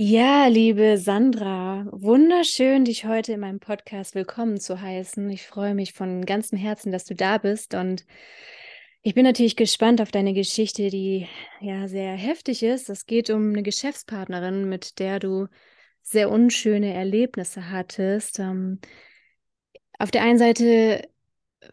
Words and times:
Ja, 0.00 0.46
liebe 0.46 0.96
Sandra, 0.96 1.84
wunderschön, 1.90 2.84
dich 2.84 3.04
heute 3.04 3.32
in 3.32 3.40
meinem 3.40 3.58
Podcast 3.58 4.14
willkommen 4.14 4.60
zu 4.60 4.80
heißen. 4.80 5.28
Ich 5.30 5.44
freue 5.48 5.74
mich 5.74 5.92
von 5.92 6.24
ganzem 6.24 6.56
Herzen, 6.56 6.92
dass 6.92 7.04
du 7.04 7.16
da 7.16 7.38
bist 7.38 7.74
und 7.74 8.06
ich 9.02 9.14
bin 9.14 9.24
natürlich 9.24 9.56
gespannt 9.56 10.00
auf 10.00 10.12
deine 10.12 10.34
Geschichte, 10.34 10.88
die 10.90 11.26
ja 11.60 11.88
sehr 11.88 12.12
heftig 12.12 12.62
ist. 12.62 12.88
Es 12.90 13.06
geht 13.06 13.28
um 13.30 13.48
eine 13.48 13.64
Geschäftspartnerin, 13.64 14.68
mit 14.68 15.00
der 15.00 15.18
du 15.18 15.48
sehr 16.02 16.30
unschöne 16.30 16.94
Erlebnisse 16.94 17.68
hattest. 17.72 18.38
Ähm, 18.38 18.78
auf 19.98 20.12
der 20.12 20.22
einen 20.22 20.38
Seite 20.38 21.08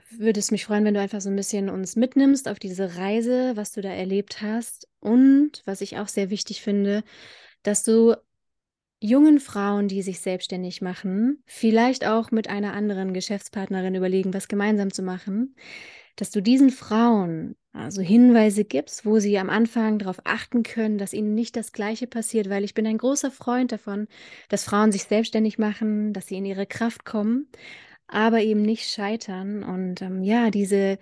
würde 0.09 0.39
es 0.39 0.49
mich 0.49 0.65
freuen, 0.65 0.83
wenn 0.83 0.95
du 0.95 0.99
einfach 0.99 1.21
so 1.21 1.29
ein 1.29 1.35
bisschen 1.35 1.69
uns 1.69 1.95
mitnimmst 1.95 2.47
auf 2.47 2.57
diese 2.57 2.97
Reise, 2.97 3.55
was 3.55 3.71
du 3.71 3.81
da 3.81 3.89
erlebt 3.89 4.41
hast 4.41 4.87
und 4.99 5.61
was 5.65 5.81
ich 5.81 5.99
auch 5.99 6.07
sehr 6.07 6.31
wichtig 6.31 6.63
finde, 6.63 7.03
dass 7.67 7.83
du 7.83 8.15
jungen 8.99 9.39
Frauen, 9.39 9.87
die 9.87 10.01
sich 10.01 10.19
selbstständig 10.19 10.81
machen, 10.81 11.43
vielleicht 11.45 12.05
auch 12.07 12.31
mit 12.31 12.49
einer 12.49 12.73
anderen 12.73 13.13
Geschäftspartnerin 13.13 13.95
überlegen, 13.95 14.33
was 14.33 14.47
gemeinsam 14.47 14.91
zu 14.91 15.01
machen, 15.03 15.55
dass 16.15 16.31
du 16.31 16.41
diesen 16.41 16.69
Frauen 16.69 17.55
also 17.73 18.01
Hinweise 18.01 18.63
gibst, 18.63 19.05
wo 19.05 19.19
sie 19.19 19.37
am 19.37 19.49
Anfang 19.49 19.99
darauf 19.99 20.21
achten 20.23 20.63
können, 20.63 20.97
dass 20.97 21.11
ihnen 21.13 21.35
nicht 21.35 21.57
das 21.57 21.73
Gleiche 21.73 22.07
passiert, 22.07 22.49
weil 22.49 22.63
ich 22.63 22.73
bin 22.73 22.87
ein 22.87 22.97
großer 22.97 23.31
Freund 23.31 23.73
davon, 23.73 24.07
dass 24.47 24.63
Frauen 24.63 24.93
sich 24.93 25.03
selbstständig 25.03 25.57
machen, 25.57 26.13
dass 26.13 26.27
sie 26.27 26.37
in 26.37 26.45
ihre 26.45 26.65
Kraft 26.65 27.03
kommen, 27.03 27.49
aber 28.07 28.41
eben 28.41 28.61
nicht 28.61 28.89
scheitern. 28.89 29.63
Und 29.63 30.01
ähm, 30.01 30.23
ja, 30.23 30.51
diese 30.51 30.99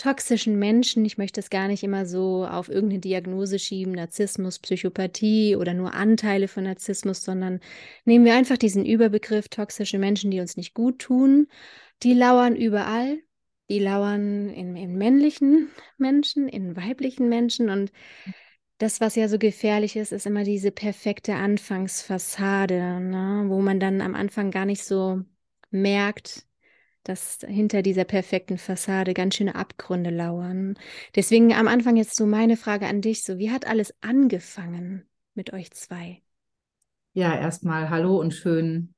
toxischen 0.00 0.58
Menschen, 0.58 1.04
ich 1.04 1.18
möchte 1.18 1.40
es 1.40 1.50
gar 1.50 1.68
nicht 1.68 1.82
immer 1.82 2.06
so 2.06 2.46
auf 2.46 2.70
irgendeine 2.70 3.00
Diagnose 3.00 3.58
schieben, 3.58 3.92
Narzissmus, 3.92 4.58
Psychopathie 4.58 5.56
oder 5.56 5.74
nur 5.74 5.92
Anteile 5.92 6.48
von 6.48 6.64
Narzissmus, 6.64 7.22
sondern 7.22 7.60
nehmen 8.06 8.24
wir 8.24 8.34
einfach 8.34 8.56
diesen 8.56 8.86
Überbegriff 8.86 9.48
toxische 9.48 9.98
Menschen, 9.98 10.30
die 10.30 10.40
uns 10.40 10.56
nicht 10.56 10.72
gut 10.72 11.00
tun. 11.00 11.48
Die 12.02 12.14
lauern 12.14 12.56
überall. 12.56 13.18
Die 13.68 13.78
lauern 13.78 14.48
in, 14.48 14.74
in 14.74 14.96
männlichen 14.96 15.68
Menschen, 15.98 16.48
in 16.48 16.76
weiblichen 16.76 17.28
Menschen 17.28 17.68
und 17.68 17.92
das, 18.78 19.00
was 19.00 19.14
ja 19.14 19.28
so 19.28 19.38
gefährlich 19.38 19.96
ist, 19.96 20.10
ist 20.10 20.26
immer 20.26 20.42
diese 20.42 20.72
perfekte 20.72 21.34
Anfangsfassade, 21.34 23.00
ne? 23.00 23.44
wo 23.48 23.60
man 23.60 23.78
dann 23.78 24.00
am 24.00 24.14
Anfang 24.14 24.50
gar 24.50 24.64
nicht 24.64 24.82
so 24.82 25.22
merkt, 25.70 26.46
dass 27.04 27.38
hinter 27.46 27.82
dieser 27.82 28.04
perfekten 28.04 28.58
Fassade 28.58 29.14
ganz 29.14 29.36
schöne 29.36 29.54
Abgründe 29.54 30.10
lauern. 30.10 30.78
Deswegen 31.14 31.52
am 31.54 31.68
Anfang 31.68 31.96
jetzt 31.96 32.16
so 32.16 32.26
meine 32.26 32.56
Frage 32.56 32.86
an 32.86 33.00
dich, 33.00 33.22
so 33.24 33.38
wie 33.38 33.50
hat 33.50 33.66
alles 33.66 33.94
angefangen 34.00 35.04
mit 35.34 35.52
euch 35.52 35.70
zwei? 35.72 36.22
Ja, 37.12 37.34
erstmal 37.34 37.90
hallo 37.90 38.20
und 38.20 38.34
schön 38.34 38.94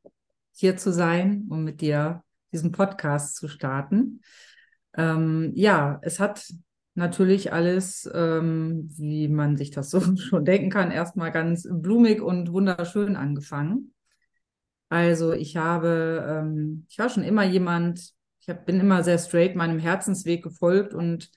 hier 0.53 0.77
zu 0.77 0.93
sein 0.93 1.47
und 1.49 1.65
mit 1.65 1.81
dir 1.81 2.23
diesen 2.53 2.73
Podcast 2.73 3.37
zu 3.37 3.49
starten. 3.49 4.21
Ähm, 4.95 5.53
ja, 5.55 5.99
es 6.03 6.21
hat 6.21 6.53
natürlich 6.95 7.53
alles, 7.53 8.09
ähm, 8.13 8.91
wie 8.97 9.29
man 9.29 9.57
sich 9.57 9.71
das 9.71 9.91
so 9.91 10.01
schon 10.17 10.45
denken 10.45 10.71
kann, 10.71 10.91
erstmal 10.91 11.33
ganz 11.33 11.67
blumig 11.71 12.21
und 12.21 12.53
wunderschön 12.53 13.17
angefangen. 13.17 13.92
Also 14.93 15.33
ich 15.33 15.57
habe, 15.57 16.23
ähm, 16.29 16.85
ich 16.91 16.99
war 16.99 17.09
schon 17.09 17.25
immer 17.25 17.45
jemand, 17.45 18.13
ich 18.41 18.51
hab, 18.51 18.67
bin 18.67 18.79
immer 18.79 19.03
sehr 19.03 19.17
straight 19.17 19.57
meinem 19.57 19.79
Herzensweg 19.79 20.43
gefolgt 20.43 20.93
und 20.93 21.31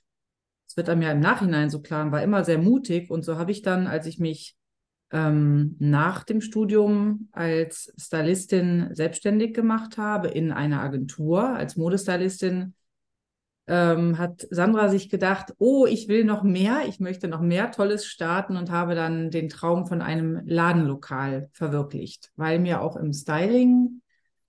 es 0.67 0.75
wird 0.75 0.89
einem 0.89 1.01
ja 1.01 1.13
im 1.13 1.21
Nachhinein 1.21 1.69
so 1.69 1.81
klar, 1.81 2.11
war 2.11 2.21
immer 2.21 2.43
sehr 2.43 2.57
mutig. 2.57 3.09
Und 3.09 3.23
so 3.23 3.37
habe 3.37 3.51
ich 3.51 3.61
dann, 3.61 3.87
als 3.87 4.07
ich 4.07 4.19
mich 4.19 4.57
ähm, 5.09 5.77
nach 5.79 6.25
dem 6.25 6.41
Studium 6.41 7.29
als 7.31 7.93
Stylistin 7.97 8.89
selbstständig 8.91 9.53
gemacht 9.53 9.97
habe 9.97 10.27
in 10.27 10.51
einer 10.51 10.81
Agentur 10.81 11.47
als 11.47 11.77
Modestylistin, 11.77 12.73
ähm, 13.67 14.17
hat 14.17 14.47
Sandra 14.51 14.89
sich 14.89 15.09
gedacht, 15.09 15.53
oh, 15.57 15.85
ich 15.85 16.07
will 16.07 16.23
noch 16.23 16.43
mehr, 16.43 16.83
ich 16.87 16.99
möchte 16.99 17.27
noch 17.27 17.41
mehr 17.41 17.71
Tolles 17.71 18.05
starten 18.05 18.57
und 18.57 18.69
habe 18.69 18.95
dann 18.95 19.31
den 19.31 19.49
Traum 19.49 19.87
von 19.87 20.01
einem 20.01 20.41
Ladenlokal 20.45 21.49
verwirklicht, 21.51 22.31
weil 22.35 22.59
mir 22.59 22.81
auch 22.81 22.95
im 22.95 23.11
Styling 23.11 24.01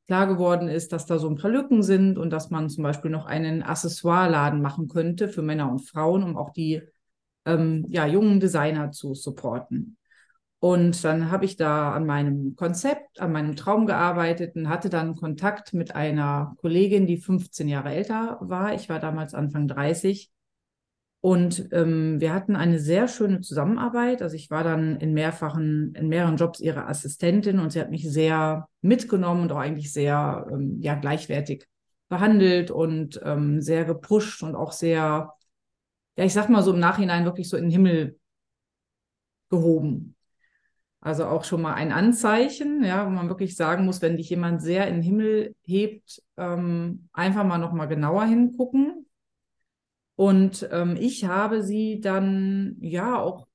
klar 0.06 0.26
geworden 0.26 0.68
ist, 0.68 0.92
dass 0.92 1.06
da 1.06 1.18
so 1.18 1.28
ein 1.28 1.36
paar 1.36 1.50
Lücken 1.50 1.82
sind 1.82 2.18
und 2.18 2.30
dass 2.30 2.50
man 2.50 2.68
zum 2.68 2.84
Beispiel 2.84 3.10
noch 3.10 3.26
einen 3.26 3.62
Accessoire-Laden 3.62 4.60
machen 4.60 4.88
könnte 4.88 5.28
für 5.28 5.42
Männer 5.42 5.70
und 5.70 5.80
Frauen, 5.80 6.22
um 6.22 6.36
auch 6.36 6.50
die 6.50 6.82
ähm, 7.44 7.84
ja, 7.88 8.06
jungen 8.06 8.38
Designer 8.38 8.92
zu 8.92 9.14
supporten. 9.14 9.96
Und 10.58 11.04
dann 11.04 11.30
habe 11.30 11.44
ich 11.44 11.56
da 11.56 11.92
an 11.92 12.06
meinem 12.06 12.56
Konzept, 12.56 13.20
an 13.20 13.32
meinem 13.32 13.56
Traum 13.56 13.86
gearbeitet 13.86 14.56
und 14.56 14.68
hatte 14.68 14.88
dann 14.88 15.14
Kontakt 15.14 15.74
mit 15.74 15.94
einer 15.94 16.54
Kollegin, 16.58 17.06
die 17.06 17.18
15 17.18 17.68
Jahre 17.68 17.90
älter 17.90 18.38
war. 18.40 18.74
Ich 18.74 18.88
war 18.88 18.98
damals 18.98 19.34
Anfang 19.34 19.68
30. 19.68 20.30
Und 21.20 21.68
ähm, 21.72 22.20
wir 22.20 22.32
hatten 22.32 22.56
eine 22.56 22.78
sehr 22.78 23.08
schöne 23.08 23.40
Zusammenarbeit. 23.40 24.22
Also 24.22 24.36
ich 24.36 24.50
war 24.50 24.64
dann 24.64 24.96
in 24.96 25.12
mehrfachen, 25.12 25.92
in 25.94 26.08
mehreren 26.08 26.36
Jobs 26.36 26.60
ihre 26.60 26.86
Assistentin 26.86 27.58
und 27.58 27.72
sie 27.72 27.80
hat 27.80 27.90
mich 27.90 28.08
sehr 28.08 28.68
mitgenommen 28.80 29.42
und 29.42 29.52
auch 29.52 29.58
eigentlich 29.58 29.92
sehr 29.92 30.46
ähm, 30.50 30.78
ja, 30.80 30.94
gleichwertig 30.94 31.66
behandelt 32.08 32.70
und 32.70 33.20
ähm, 33.24 33.60
sehr 33.60 33.84
gepusht 33.84 34.42
und 34.42 34.54
auch 34.54 34.72
sehr, 34.72 35.32
ja, 36.16 36.24
ich 36.24 36.32
sag 36.32 36.48
mal 36.48 36.62
so 36.62 36.72
im 36.72 36.80
Nachhinein 36.80 37.24
wirklich 37.24 37.48
so 37.48 37.56
in 37.56 37.64
den 37.64 37.72
Himmel 37.72 38.18
gehoben. 39.50 40.15
Also 41.00 41.26
auch 41.26 41.44
schon 41.44 41.62
mal 41.62 41.74
ein 41.74 41.92
Anzeichen, 41.92 42.82
ja, 42.82 43.06
wo 43.06 43.10
man 43.10 43.28
wirklich 43.28 43.54
sagen 43.54 43.84
muss, 43.84 44.02
wenn 44.02 44.16
dich 44.16 44.30
jemand 44.30 44.60
sehr 44.62 44.88
in 44.88 44.96
den 44.96 45.02
Himmel 45.02 45.54
hebt, 45.62 46.22
ähm, 46.36 47.08
einfach 47.12 47.44
mal 47.44 47.58
noch 47.58 47.72
mal 47.72 47.86
genauer 47.86 48.24
hingucken. 48.24 49.06
Und 50.16 50.68
ähm, 50.72 50.96
ich 50.98 51.26
habe 51.26 51.62
sie 51.62 52.00
dann 52.00 52.76
ja 52.80 53.18
auch 53.18 53.46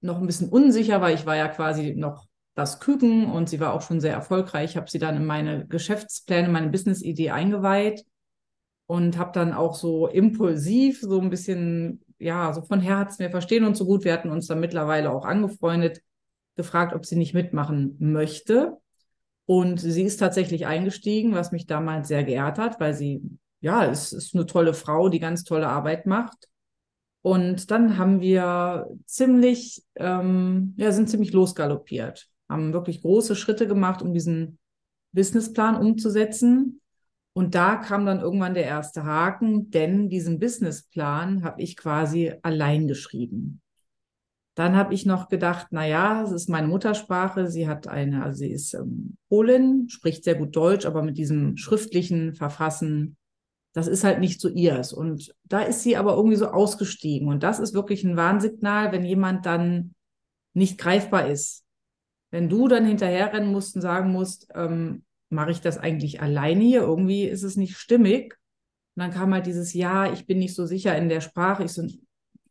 noch 0.00 0.18
ein 0.18 0.26
bisschen 0.26 0.48
unsicher, 0.48 1.00
weil 1.00 1.14
ich 1.14 1.26
war 1.26 1.36
ja 1.36 1.48
quasi 1.48 1.94
noch 1.94 2.26
das 2.54 2.80
Küken 2.80 3.30
und 3.30 3.50
sie 3.50 3.60
war 3.60 3.74
auch 3.74 3.82
schon 3.82 4.00
sehr 4.00 4.14
erfolgreich. 4.14 4.70
Ich 4.70 4.76
habe 4.76 4.90
sie 4.90 4.98
dann 4.98 5.16
in 5.16 5.26
meine 5.26 5.66
Geschäftspläne, 5.66 6.48
meine 6.48 6.70
Business-Idee 6.70 7.30
eingeweiht 7.30 8.04
und 8.86 9.18
habe 9.18 9.32
dann 9.32 9.52
auch 9.52 9.74
so 9.74 10.06
impulsiv 10.06 11.00
so 11.00 11.20
ein 11.20 11.28
bisschen, 11.28 12.02
ja, 12.18 12.52
so 12.54 12.62
von 12.62 12.80
Herzen, 12.80 13.20
wir 13.20 13.30
verstehen 13.30 13.64
uns 13.64 13.78
so 13.78 13.84
gut, 13.84 14.04
wir 14.04 14.12
hatten 14.12 14.30
uns 14.30 14.46
dann 14.46 14.60
mittlerweile 14.60 15.10
auch 15.10 15.24
angefreundet, 15.26 16.00
gefragt, 16.56 16.94
ob 16.94 17.06
sie 17.06 17.16
nicht 17.16 17.34
mitmachen 17.34 17.96
möchte. 17.98 18.76
Und 19.44 19.80
sie 19.80 20.02
ist 20.02 20.16
tatsächlich 20.16 20.66
eingestiegen, 20.66 21.34
was 21.34 21.52
mich 21.52 21.66
damals 21.66 22.08
sehr 22.08 22.24
geehrt 22.24 22.58
hat, 22.58 22.80
weil 22.80 22.94
sie, 22.94 23.22
ja, 23.60 23.84
es 23.84 24.12
ist 24.12 24.34
eine 24.34 24.46
tolle 24.46 24.74
Frau, 24.74 25.08
die 25.08 25.20
ganz 25.20 25.44
tolle 25.44 25.68
Arbeit 25.68 26.06
macht. 26.06 26.48
Und 27.22 27.70
dann 27.70 27.98
haben 27.98 28.20
wir 28.20 28.88
ziemlich, 29.04 29.84
ähm, 29.96 30.74
ja, 30.76 30.92
sind 30.92 31.10
ziemlich 31.10 31.32
losgaloppiert, 31.32 32.28
haben 32.48 32.72
wirklich 32.72 33.02
große 33.02 33.36
Schritte 33.36 33.66
gemacht, 33.66 34.02
um 34.02 34.12
diesen 34.12 34.58
Businessplan 35.12 35.76
umzusetzen. 35.76 36.80
Und 37.32 37.54
da 37.54 37.76
kam 37.76 38.06
dann 38.06 38.20
irgendwann 38.20 38.54
der 38.54 38.64
erste 38.64 39.04
Haken, 39.04 39.70
denn 39.70 40.08
diesen 40.08 40.38
Businessplan 40.38 41.44
habe 41.44 41.62
ich 41.62 41.76
quasi 41.76 42.32
allein 42.42 42.88
geschrieben. 42.88 43.60
Dann 44.56 44.74
habe 44.74 44.94
ich 44.94 45.04
noch 45.04 45.28
gedacht, 45.28 45.66
na 45.70 45.86
ja, 45.86 46.22
es 46.22 46.32
ist 46.32 46.48
meine 46.48 46.66
Muttersprache. 46.66 47.46
Sie 47.50 47.68
hat 47.68 47.88
eine, 47.88 48.24
also 48.24 48.38
sie 48.38 48.50
ist 48.50 48.72
ähm, 48.72 49.18
Polin, 49.28 49.88
spricht 49.90 50.24
sehr 50.24 50.34
gut 50.34 50.56
Deutsch, 50.56 50.86
aber 50.86 51.02
mit 51.02 51.18
diesem 51.18 51.58
schriftlichen 51.58 52.34
Verfassen, 52.34 53.18
das 53.74 53.86
ist 53.86 54.02
halt 54.02 54.18
nicht 54.18 54.40
so 54.40 54.48
ihrs. 54.48 54.94
Und 54.94 55.34
da 55.44 55.60
ist 55.60 55.82
sie 55.82 55.98
aber 55.98 56.16
irgendwie 56.16 56.38
so 56.38 56.46
ausgestiegen. 56.46 57.28
Und 57.28 57.42
das 57.42 57.58
ist 57.58 57.74
wirklich 57.74 58.02
ein 58.02 58.16
Warnsignal, 58.16 58.92
wenn 58.92 59.04
jemand 59.04 59.44
dann 59.44 59.94
nicht 60.54 60.78
greifbar 60.78 61.28
ist. 61.28 61.66
Wenn 62.30 62.48
du 62.48 62.66
dann 62.66 62.86
hinterherrennen 62.86 63.52
musst 63.52 63.76
und 63.76 63.82
sagen 63.82 64.10
musst, 64.10 64.48
ähm, 64.54 65.04
mache 65.28 65.50
ich 65.50 65.60
das 65.60 65.76
eigentlich 65.76 66.22
alleine 66.22 66.64
hier? 66.64 66.80
Irgendwie 66.80 67.24
ist 67.24 67.42
es 67.42 67.56
nicht 67.56 67.76
stimmig. 67.76 68.38
Und 68.96 69.02
dann 69.02 69.10
kam 69.10 69.34
halt 69.34 69.44
dieses 69.44 69.74
Ja, 69.74 70.10
ich 70.10 70.26
bin 70.26 70.38
nicht 70.38 70.54
so 70.54 70.64
sicher 70.64 70.96
in 70.96 71.10
der 71.10 71.20
Sprache. 71.20 71.64
Ich 71.64 71.72
so, 71.72 71.86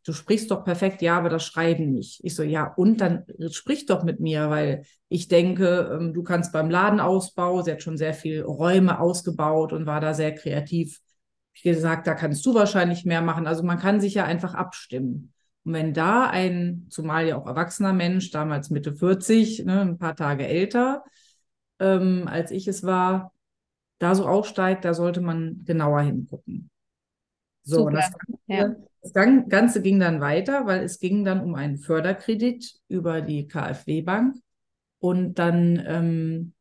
du 0.06 0.12
sprichst 0.12 0.52
doch 0.52 0.64
perfekt, 0.64 1.02
ja, 1.02 1.18
aber 1.18 1.28
das 1.28 1.44
Schreiben 1.44 1.90
nicht. 1.90 2.20
Ich 2.22 2.36
so, 2.36 2.44
ja, 2.44 2.72
und 2.76 3.00
dann 3.00 3.24
sprich 3.50 3.86
doch 3.86 4.04
mit 4.04 4.20
mir, 4.20 4.50
weil 4.50 4.84
ich 5.08 5.26
denke, 5.26 5.90
ähm, 5.92 6.14
du 6.14 6.22
kannst 6.22 6.52
beim 6.52 6.70
Ladenausbau, 6.70 7.62
sie 7.62 7.72
hat 7.72 7.82
schon 7.82 7.96
sehr 7.96 8.14
viel 8.14 8.42
Räume 8.42 9.00
ausgebaut 9.00 9.72
und 9.72 9.86
war 9.86 10.00
da 10.00 10.14
sehr 10.14 10.32
kreativ. 10.32 11.00
Ich 11.54 11.62
gesagt, 11.62 12.06
da 12.06 12.14
kannst 12.14 12.46
du 12.46 12.54
wahrscheinlich 12.54 13.04
mehr 13.04 13.20
machen. 13.20 13.48
Also 13.48 13.64
man 13.64 13.78
kann 13.80 14.00
sich 14.00 14.14
ja 14.14 14.24
einfach 14.24 14.54
abstimmen. 14.54 15.32
Und 15.64 15.72
wenn 15.72 15.92
da 15.92 16.30
ein, 16.30 16.86
zumal 16.88 17.26
ja 17.26 17.36
auch 17.36 17.46
erwachsener 17.46 17.92
Mensch, 17.92 18.30
damals 18.30 18.70
Mitte 18.70 18.94
40, 18.94 19.64
ne, 19.64 19.80
ein 19.80 19.98
paar 19.98 20.14
Tage 20.14 20.46
älter, 20.46 21.02
ähm, 21.80 22.28
als 22.28 22.52
ich 22.52 22.68
es 22.68 22.84
war, 22.84 23.32
da 23.98 24.14
so 24.14 24.26
aufsteigt, 24.28 24.84
da 24.84 24.94
sollte 24.94 25.20
man 25.20 25.64
genauer 25.64 26.02
hingucken. 26.02 26.70
So, 27.64 27.78
Super. 27.78 27.90
das 27.92 28.12
ja. 28.46 28.76
Das 29.12 29.48
Ganze 29.48 29.82
ging 29.82 30.00
dann 30.00 30.20
weiter, 30.20 30.66
weil 30.66 30.82
es 30.82 30.98
ging 30.98 31.24
dann 31.24 31.40
um 31.40 31.54
einen 31.54 31.78
Förderkredit 31.78 32.80
über 32.88 33.20
die 33.20 33.46
KfW-Bank. 33.46 34.36
Und 34.98 35.38
dann 35.38 35.82
ähm, 35.86 36.52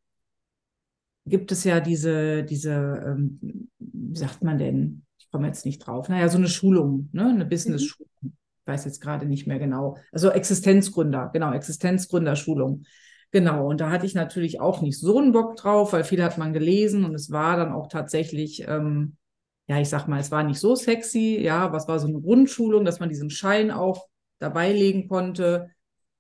gibt 1.26 1.52
es 1.52 1.64
ja 1.64 1.80
diese, 1.80 2.44
diese, 2.44 3.04
ähm, 3.06 3.70
wie 3.80 4.18
sagt 4.18 4.44
man 4.44 4.58
denn? 4.58 5.06
Ich 5.18 5.30
komme 5.32 5.48
jetzt 5.48 5.66
nicht 5.66 5.80
drauf. 5.80 6.10
Naja, 6.10 6.30
so 6.30 6.38
eine 6.38 6.48
Schulung, 6.48 7.10
ne? 7.12 7.28
eine 7.30 7.46
Business-Schulung. 7.46 8.12
Ich 8.22 8.68
weiß 8.68 8.86
jetzt 8.86 9.02
gerade 9.02 9.26
nicht 9.26 9.48
mehr 9.48 9.60
genau. 9.60 9.98
Also 10.12 10.30
Existenzgründer, 10.30 11.30
genau, 11.34 11.54
Existenzgründerschulung. 11.54 12.84
Genau, 13.32 13.68
und 13.68 13.82
da 13.82 13.90
hatte 13.90 14.06
ich 14.06 14.14
natürlich 14.14 14.60
auch 14.60 14.82
nicht 14.82 15.00
so 15.00 15.20
einen 15.20 15.32
Bock 15.32 15.58
drauf, 15.58 15.94
weil 15.94 16.04
viel 16.04 16.24
hat 16.24 16.38
man 16.38 16.54
gelesen 16.54 17.04
und 17.04 17.14
es 17.16 17.32
war 17.32 17.58
dann 17.58 17.74
auch 17.74 17.88
tatsächlich, 17.88 18.66
ähm, 18.68 19.18
ja, 19.68 19.80
ich 19.80 19.90
sag 19.90 20.08
mal, 20.08 20.20
es 20.20 20.32
war 20.32 20.44
nicht 20.44 20.60
so 20.60 20.76
sexy, 20.76 21.40
ja, 21.42 21.74
es 21.76 21.88
war 21.88 22.00
so 22.00 22.08
eine 22.08 22.22
Grundschulung, 22.22 22.86
dass 22.86 23.00
man 23.00 23.10
diesen 23.10 23.30
Schein 23.30 23.72
auch 23.72 24.08
dabei 24.40 24.72
legen 24.72 25.08
konnte. 25.08 25.72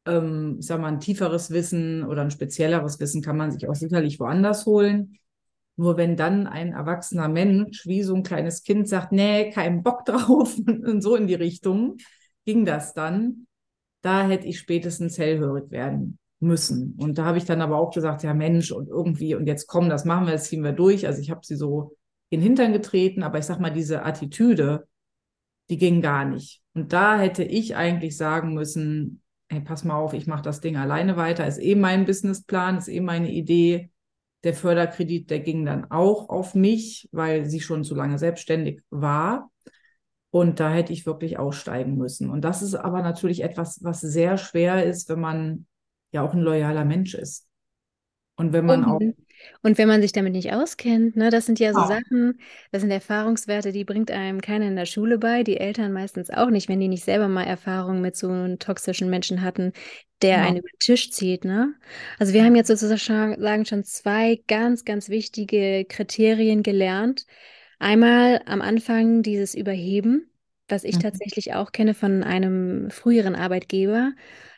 Ähm, 0.06 0.58
ich 0.60 0.66
sag 0.66 0.82
mal, 0.82 0.88
ein 0.88 1.00
tieferes 1.00 1.52
Wissen 1.52 2.04
oder 2.06 2.22
ein 2.24 2.32
spezielleres 2.32 3.00
Wissen 3.00 3.22
kann 3.22 3.38
man 3.38 3.52
sich 3.52 3.68
auch 3.68 3.76
sicherlich 3.76 4.20
woanders 4.20 4.66
holen. 4.66 5.20
Nur 5.78 5.98
wenn 5.98 6.16
dann 6.16 6.48
ein 6.48 6.74
erwachsener 6.74 7.28
Mensch 7.28 7.86
wie 7.86 8.02
so 8.02 8.16
ein 8.16 8.24
kleines 8.24 8.64
Kind 8.64 8.88
sagt, 8.88 9.12
nee, 9.12 9.52
keinen 9.52 9.84
Bock 9.84 10.06
drauf 10.06 10.58
und 10.66 11.02
so 11.02 11.16
in 11.16 11.28
die 11.28 11.34
Richtung, 11.36 11.98
ging 12.46 12.66
das 12.66 12.94
dann. 12.94 13.48
Da 14.02 14.28
hätte 14.28 14.48
ich 14.48 14.60
spätestens 14.60 15.18
hellhörig 15.18 15.70
werden 15.72 16.18
müssen. 16.40 16.96
Und 17.00 17.18
da 17.18 17.26
habe 17.26 17.38
ich 17.38 17.46
dann 17.46 17.62
aber 17.62 17.78
auch 17.78 17.92
gesagt, 17.94 18.24
ja 18.24 18.34
Mensch, 18.34 18.72
und 18.72 18.88
irgendwie, 18.88 19.36
und 19.36 19.48
jetzt 19.48 19.68
komm, 19.68 19.90
das 19.90 20.06
machen 20.06 20.26
wir, 20.26 20.34
das 20.34 20.46
ziehen 20.46 20.64
wir 20.64 20.74
durch. 20.74 21.06
Also 21.08 21.22
ich 21.22 21.32
habe 21.32 21.42
sie 21.44 21.56
so 21.56 21.96
in 22.30 22.40
den 22.40 22.44
Hintern 22.44 22.74
getreten, 22.74 23.24
aber 23.24 23.40
ich 23.40 23.46
sag 23.46 23.60
mal, 23.60 23.72
diese 23.72 24.04
Attitüde, 24.04 24.88
die 25.70 25.78
ging 25.78 26.02
gar 26.02 26.26
nicht. 26.26 26.62
Und 26.74 26.94
da 26.94 27.18
hätte 27.20 27.44
ich 27.44 27.76
eigentlich 27.76 28.18
sagen 28.18 28.54
müssen, 28.54 29.22
hey, 29.50 29.62
pass 29.62 29.84
mal 29.84 29.96
auf, 29.96 30.14
ich 30.14 30.28
mache 30.28 30.42
das 30.42 30.62
Ding 30.62 30.78
alleine 30.78 31.18
weiter, 31.18 31.48
ist 31.48 31.60
eh 31.60 31.76
mein 31.76 32.06
Businessplan, 32.06 32.78
ist 32.78 32.88
eh 32.88 33.02
meine 33.02 33.32
Idee. 33.32 33.92
Der 34.44 34.54
Förderkredit, 34.54 35.30
der 35.30 35.40
ging 35.40 35.66
dann 35.66 35.90
auch 35.90 36.30
auf 36.30 36.54
mich, 36.54 37.10
weil 37.12 37.46
sie 37.46 37.62
schon 37.62 37.84
zu 37.84 37.96
lange 37.96 38.20
selbstständig 38.20 38.82
war. 38.90 39.50
Und 40.30 40.60
da 40.60 40.72
hätte 40.72 40.94
ich 40.94 41.06
wirklich 41.06 41.40
aussteigen 41.40 41.96
müssen. 41.96 42.30
Und 42.30 42.42
das 42.42 42.62
ist 42.62 42.76
aber 42.76 43.02
natürlich 43.02 43.42
etwas, 43.42 43.80
was 43.84 44.02
sehr 44.02 44.38
schwer 44.38 44.86
ist, 44.86 45.10
wenn 45.10 45.22
man 45.22 45.66
ja 46.12 46.22
auch 46.22 46.34
ein 46.34 46.42
loyaler 46.42 46.86
Mensch 46.86 47.14
ist. 47.14 47.48
Und 48.36 48.52
wenn 48.52 48.66
man 48.66 48.84
auch. 48.84 49.00
Und 49.62 49.78
wenn 49.78 49.88
man 49.88 50.02
sich 50.02 50.12
damit 50.12 50.34
nicht 50.34 50.54
auskennt, 50.54 51.16
ne, 51.16 51.30
das 51.30 51.46
sind 51.46 51.60
ja 51.60 51.74
so 51.74 51.82
oh. 51.82 51.88
Sachen, 51.88 52.40
das 52.72 52.82
sind 52.82 52.92
Erfahrungswerte, 52.92 53.72
die 53.72 53.84
bringt 53.84 54.12
einem 54.12 54.42
keiner 54.42 54.68
in 54.68 54.76
der 54.76 54.86
Schule 54.86 55.18
bei, 55.18 55.44
die 55.44 55.58
Eltern 55.58 55.92
meistens 55.94 56.30
auch 56.30 56.50
nicht, 56.50 56.70
wenn 56.70 56.80
die 56.80 56.88
nicht 56.88 57.04
selber 57.04 57.28
mal 57.28 57.44
Erfahrungen 57.44 58.02
mit 58.02 58.16
so 58.16 58.30
einem 58.30 58.60
toxischen 58.60 59.10
Menschen 59.10 59.42
hatten, 59.42 59.74
der 60.22 60.38
ja. 60.38 60.44
einen 60.44 60.58
über 60.58 60.70
den 60.70 60.80
Tisch 60.80 61.12
zieht. 61.12 61.46
Ne? 61.46 61.74
Also 62.20 62.34
wir 62.34 62.44
haben 62.44 62.56
jetzt 62.56 62.68
sozusagen 62.68 63.66
schon 63.66 63.84
zwei 63.84 64.42
ganz, 64.48 64.86
ganz 64.86 65.10
wichtige 65.10 65.86
Kriterien 65.86 66.64
gelernt. 66.64 67.26
Einmal 67.80 68.42
am 68.46 68.62
Anfang 68.62 69.22
dieses 69.22 69.56
Überheben, 69.56 70.30
was 70.68 70.84
ich 70.84 70.96
mhm. 70.96 71.02
tatsächlich 71.02 71.54
auch 71.54 71.72
kenne 71.72 71.94
von 71.94 72.24
einem 72.24 72.90
früheren 72.90 73.36
Arbeitgeber. 73.36 74.14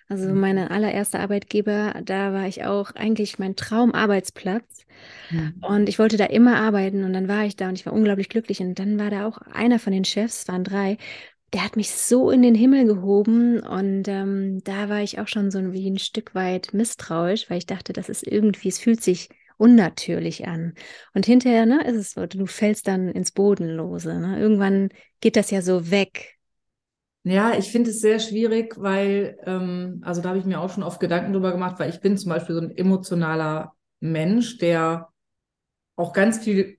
Also 0.10 0.30
mhm. 0.30 0.40
mein 0.40 0.58
allererster 0.58 1.20
Arbeitgeber, 1.20 1.96
da 2.04 2.34
war 2.34 2.48
ich 2.48 2.64
auch 2.64 2.92
eigentlich 2.92 3.40
mein 3.40 3.56
Traumarbeitsplatz. 3.56 4.86
Mhm. 5.30 5.56
Und 5.62 5.90
ich 5.90 6.00
wollte 6.00 6.18
da 6.18 6.26
immer 6.26 6.58
arbeiten 6.58 7.04
und 7.04 7.14
dann 7.14 7.28
war 7.28 7.46
ich 7.46 7.56
da 7.56 7.68
und 7.68 7.76
ich 7.78 7.86
war 7.86 7.94
unglaublich 7.94 8.30
glücklich. 8.30 8.60
Und 8.62 8.80
dann 8.80 9.00
war 9.00 9.10
da 9.10 9.28
auch 9.28 9.40
einer 9.40 9.80
von 9.80 9.94
den 9.94 10.06
Chefs, 10.06 10.48
waren 10.48 10.64
drei, 10.64 10.98
der 11.54 11.64
hat 11.64 11.76
mich 11.76 11.92
so 11.92 12.30
in 12.30 12.42
den 12.42 12.56
Himmel 12.56 12.86
gehoben 12.86 13.62
und 13.62 14.08
ähm, 14.08 14.62
da 14.64 14.90
war 14.90 15.02
ich 15.02 15.20
auch 15.20 15.28
schon 15.28 15.50
so 15.50 15.72
wie 15.72 15.90
ein 15.90 15.98
Stück 15.98 16.36
weit 16.36 16.74
misstrauisch, 16.74 17.50
weil 17.50 17.60
ich 17.60 17.66
dachte, 17.66 17.94
das 17.94 18.10
ist 18.10 18.28
irgendwie, 18.28 18.68
es 18.68 18.80
fühlt 18.80 19.02
sich 19.02 19.30
unnatürlich 19.58 20.48
an. 20.48 20.74
Und 21.14 21.26
hinterher, 21.26 21.66
ne, 21.66 21.84
ist 21.86 21.96
es 21.96 22.12
so, 22.12 22.26
du 22.26 22.46
fällst 22.46 22.88
dann 22.88 23.10
ins 23.10 23.32
Bodenlose. 23.32 24.20
Ne? 24.20 24.40
Irgendwann 24.40 24.90
geht 25.22 25.36
das 25.36 25.52
ja 25.52 25.62
so 25.62 25.90
weg. 25.90 26.37
Ja, 27.30 27.58
ich 27.58 27.72
finde 27.72 27.90
es 27.90 28.00
sehr 28.00 28.20
schwierig, 28.20 28.76
weil, 28.78 29.38
ähm, 29.46 30.02
also 30.04 30.22
da 30.22 30.30
habe 30.30 30.40
ich 30.40 30.46
mir 30.46 30.62
auch 30.62 30.70
schon 30.70 30.84
oft 30.84 31.00
Gedanken 31.00 31.34
drüber 31.34 31.52
gemacht, 31.52 31.78
weil 31.78 31.90
ich 31.90 32.00
bin 32.00 32.18
zum 32.18 32.30
Beispiel 32.30 32.56
so 32.56 32.62
ein 32.62 32.76
emotionaler 32.76 33.74
Mensch, 34.00 34.58
der 34.60 35.10
auch 35.96 36.14
ganz 36.14 36.40
viel 36.40 36.78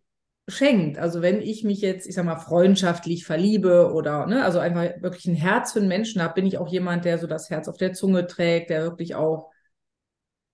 schenkt. 0.48 0.98
Also 0.98 1.20
wenn 1.20 1.42
ich 1.42 1.64
mich 1.64 1.80
jetzt, 1.82 2.06
ich 2.06 2.14
sag 2.14 2.24
mal, 2.24 2.38
freundschaftlich 2.38 3.26
verliebe 3.26 3.92
oder, 3.92 4.26
ne, 4.26 4.44
also 4.44 4.58
einfach 4.58 5.02
wirklich 5.02 5.26
ein 5.26 5.34
Herz 5.34 5.72
für 5.72 5.80
einen 5.80 5.88
Menschen 5.88 6.22
habe, 6.22 6.34
bin 6.34 6.46
ich 6.46 6.56
auch 6.56 6.68
jemand, 6.68 7.04
der 7.04 7.18
so 7.18 7.26
das 7.26 7.50
Herz 7.50 7.68
auf 7.68 7.76
der 7.76 7.92
Zunge 7.92 8.26
trägt, 8.26 8.70
der 8.70 8.82
wirklich 8.82 9.14
auch 9.14 9.50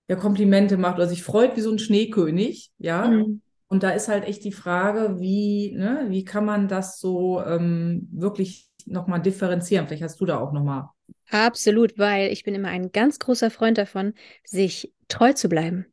ja, 0.09 0.17
Komplimente 0.17 0.77
macht 0.77 0.95
oder 0.95 1.07
sich 1.07 1.23
freut 1.23 1.55
wie 1.55 1.61
so 1.61 1.71
ein 1.71 1.79
Schneekönig, 1.79 2.71
ja. 2.77 3.07
Mhm. 3.07 3.41
Und 3.67 3.83
da 3.83 3.91
ist 3.91 4.09
halt 4.09 4.25
echt 4.25 4.43
die 4.43 4.51
Frage, 4.51 5.19
wie, 5.19 5.73
ne, 5.75 6.05
wie 6.09 6.23
kann 6.23 6.45
man 6.45 6.67
das 6.67 6.99
so 6.99 7.41
ähm, 7.41 8.07
wirklich 8.11 8.69
nochmal 8.85 9.21
differenzieren? 9.21 9.87
Vielleicht 9.87 10.03
hast 10.03 10.19
du 10.21 10.25
da 10.25 10.39
auch 10.39 10.51
nochmal. 10.51 10.89
Absolut, 11.29 11.97
weil 11.97 12.31
ich 12.31 12.43
bin 12.43 12.55
immer 12.55 12.69
ein 12.69 12.91
ganz 12.91 13.19
großer 13.19 13.49
Freund 13.51 13.77
davon, 13.77 14.13
sich 14.43 14.93
treu 15.07 15.33
zu 15.33 15.49
bleiben. 15.49 15.85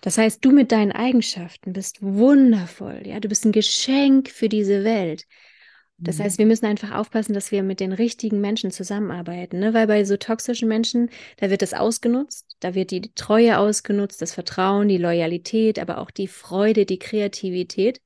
Das 0.00 0.18
heißt, 0.18 0.44
du 0.44 0.50
mit 0.50 0.72
deinen 0.72 0.92
Eigenschaften 0.92 1.72
bist 1.72 2.02
wundervoll, 2.02 3.02
ja, 3.04 3.20
du 3.20 3.28
bist 3.28 3.44
ein 3.44 3.52
Geschenk 3.52 4.28
für 4.28 4.48
diese 4.48 4.84
Welt. 4.84 5.26
Das 6.04 6.18
heißt, 6.18 6.38
wir 6.38 6.46
müssen 6.46 6.66
einfach 6.66 6.90
aufpassen, 6.90 7.32
dass 7.32 7.52
wir 7.52 7.62
mit 7.62 7.78
den 7.78 7.92
richtigen 7.92 8.40
Menschen 8.40 8.72
zusammenarbeiten, 8.72 9.60
ne? 9.60 9.72
weil 9.72 9.86
bei 9.86 10.04
so 10.04 10.16
toxischen 10.16 10.66
Menschen, 10.66 11.10
da 11.36 11.48
wird 11.48 11.62
das 11.62 11.74
ausgenutzt, 11.74 12.56
da 12.58 12.74
wird 12.74 12.90
die 12.90 13.12
Treue 13.14 13.58
ausgenutzt, 13.58 14.20
das 14.20 14.34
Vertrauen, 14.34 14.88
die 14.88 14.98
Loyalität, 14.98 15.78
aber 15.78 15.98
auch 15.98 16.10
die 16.10 16.26
Freude, 16.26 16.86
die 16.86 16.98
Kreativität. 16.98 18.00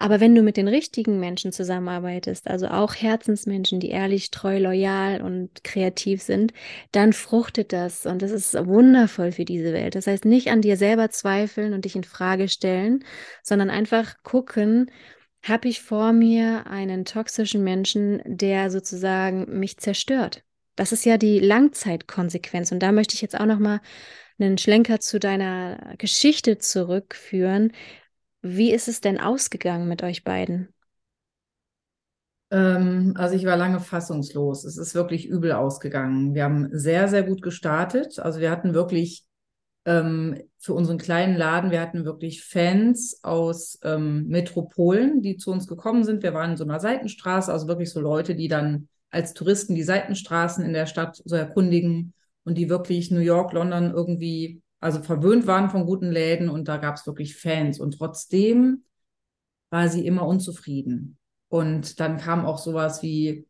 Aber 0.00 0.20
wenn 0.20 0.32
du 0.34 0.42
mit 0.42 0.56
den 0.56 0.68
richtigen 0.68 1.18
Menschen 1.18 1.50
zusammenarbeitest, 1.50 2.46
also 2.46 2.68
auch 2.68 2.94
Herzensmenschen, 2.94 3.80
die 3.80 3.90
ehrlich, 3.90 4.30
treu, 4.30 4.58
loyal 4.58 5.20
und 5.20 5.64
kreativ 5.64 6.22
sind, 6.22 6.52
dann 6.92 7.12
fruchtet 7.12 7.72
das 7.72 8.06
und 8.06 8.22
das 8.22 8.30
ist 8.30 8.54
wundervoll 8.54 9.32
für 9.32 9.44
diese 9.44 9.72
Welt. 9.72 9.96
Das 9.96 10.06
heißt, 10.06 10.24
nicht 10.24 10.50
an 10.50 10.62
dir 10.62 10.76
selber 10.76 11.10
zweifeln 11.10 11.72
und 11.72 11.84
dich 11.84 11.96
in 11.96 12.04
Frage 12.04 12.48
stellen, 12.48 13.04
sondern 13.42 13.70
einfach 13.70 14.22
gucken, 14.22 14.88
habe 15.42 15.68
ich 15.68 15.82
vor 15.82 16.12
mir 16.12 16.68
einen 16.68 17.04
toxischen 17.04 17.64
Menschen, 17.64 18.22
der 18.24 18.70
sozusagen 18.70 19.58
mich 19.58 19.78
zerstört. 19.78 20.44
Das 20.76 20.92
ist 20.92 21.04
ja 21.04 21.18
die 21.18 21.40
Langzeitkonsequenz 21.40 22.70
und 22.70 22.80
da 22.84 22.92
möchte 22.92 23.14
ich 23.14 23.20
jetzt 23.20 23.38
auch 23.38 23.46
noch 23.46 23.58
mal 23.58 23.80
einen 24.38 24.58
Schlenker 24.58 25.00
zu 25.00 25.18
deiner 25.18 25.94
Geschichte 25.98 26.58
zurückführen. 26.58 27.72
Wie 28.42 28.72
ist 28.72 28.88
es 28.88 29.00
denn 29.00 29.18
ausgegangen 29.18 29.88
mit 29.88 30.02
euch 30.02 30.24
beiden? 30.24 30.68
Ähm, 32.50 33.14
also 33.16 33.34
ich 33.34 33.44
war 33.44 33.56
lange 33.56 33.80
fassungslos. 33.80 34.64
Es 34.64 34.78
ist 34.78 34.94
wirklich 34.94 35.26
übel 35.26 35.52
ausgegangen. 35.52 36.34
Wir 36.34 36.44
haben 36.44 36.68
sehr, 36.72 37.08
sehr 37.08 37.22
gut 37.22 37.42
gestartet. 37.42 38.18
Also 38.18 38.40
wir 38.40 38.50
hatten 38.50 38.74
wirklich 38.74 39.24
ähm, 39.84 40.40
für 40.58 40.74
unseren 40.74 40.98
kleinen 40.98 41.36
Laden, 41.36 41.70
wir 41.70 41.80
hatten 41.80 42.04
wirklich 42.04 42.44
Fans 42.44 43.20
aus 43.22 43.78
ähm, 43.82 44.26
Metropolen, 44.28 45.22
die 45.22 45.36
zu 45.36 45.50
uns 45.50 45.66
gekommen 45.66 46.04
sind. 46.04 46.22
Wir 46.22 46.34
waren 46.34 46.52
in 46.52 46.56
so 46.56 46.64
einer 46.64 46.80
Seitenstraße, 46.80 47.52
also 47.52 47.68
wirklich 47.68 47.90
so 47.90 48.00
Leute, 48.00 48.34
die 48.34 48.48
dann 48.48 48.88
als 49.10 49.34
Touristen 49.34 49.74
die 49.74 49.82
Seitenstraßen 49.82 50.64
in 50.64 50.72
der 50.72 50.86
Stadt 50.86 51.20
so 51.24 51.34
erkundigen 51.36 52.12
und 52.44 52.56
die 52.56 52.68
wirklich 52.68 53.10
New 53.10 53.20
York, 53.20 53.52
London 53.52 53.90
irgendwie 53.90 54.60
also 54.80 55.02
verwöhnt 55.02 55.46
waren 55.46 55.70
von 55.70 55.86
guten 55.86 56.10
Läden 56.10 56.48
und 56.48 56.68
da 56.68 56.76
gab 56.76 56.96
es 56.96 57.06
wirklich 57.06 57.36
Fans. 57.36 57.80
Und 57.80 57.98
trotzdem 57.98 58.84
war 59.70 59.88
sie 59.88 60.06
immer 60.06 60.26
unzufrieden. 60.26 61.18
Und 61.48 62.00
dann 62.00 62.18
kam 62.18 62.46
auch 62.46 62.58
sowas 62.58 63.02
wie, 63.02 63.46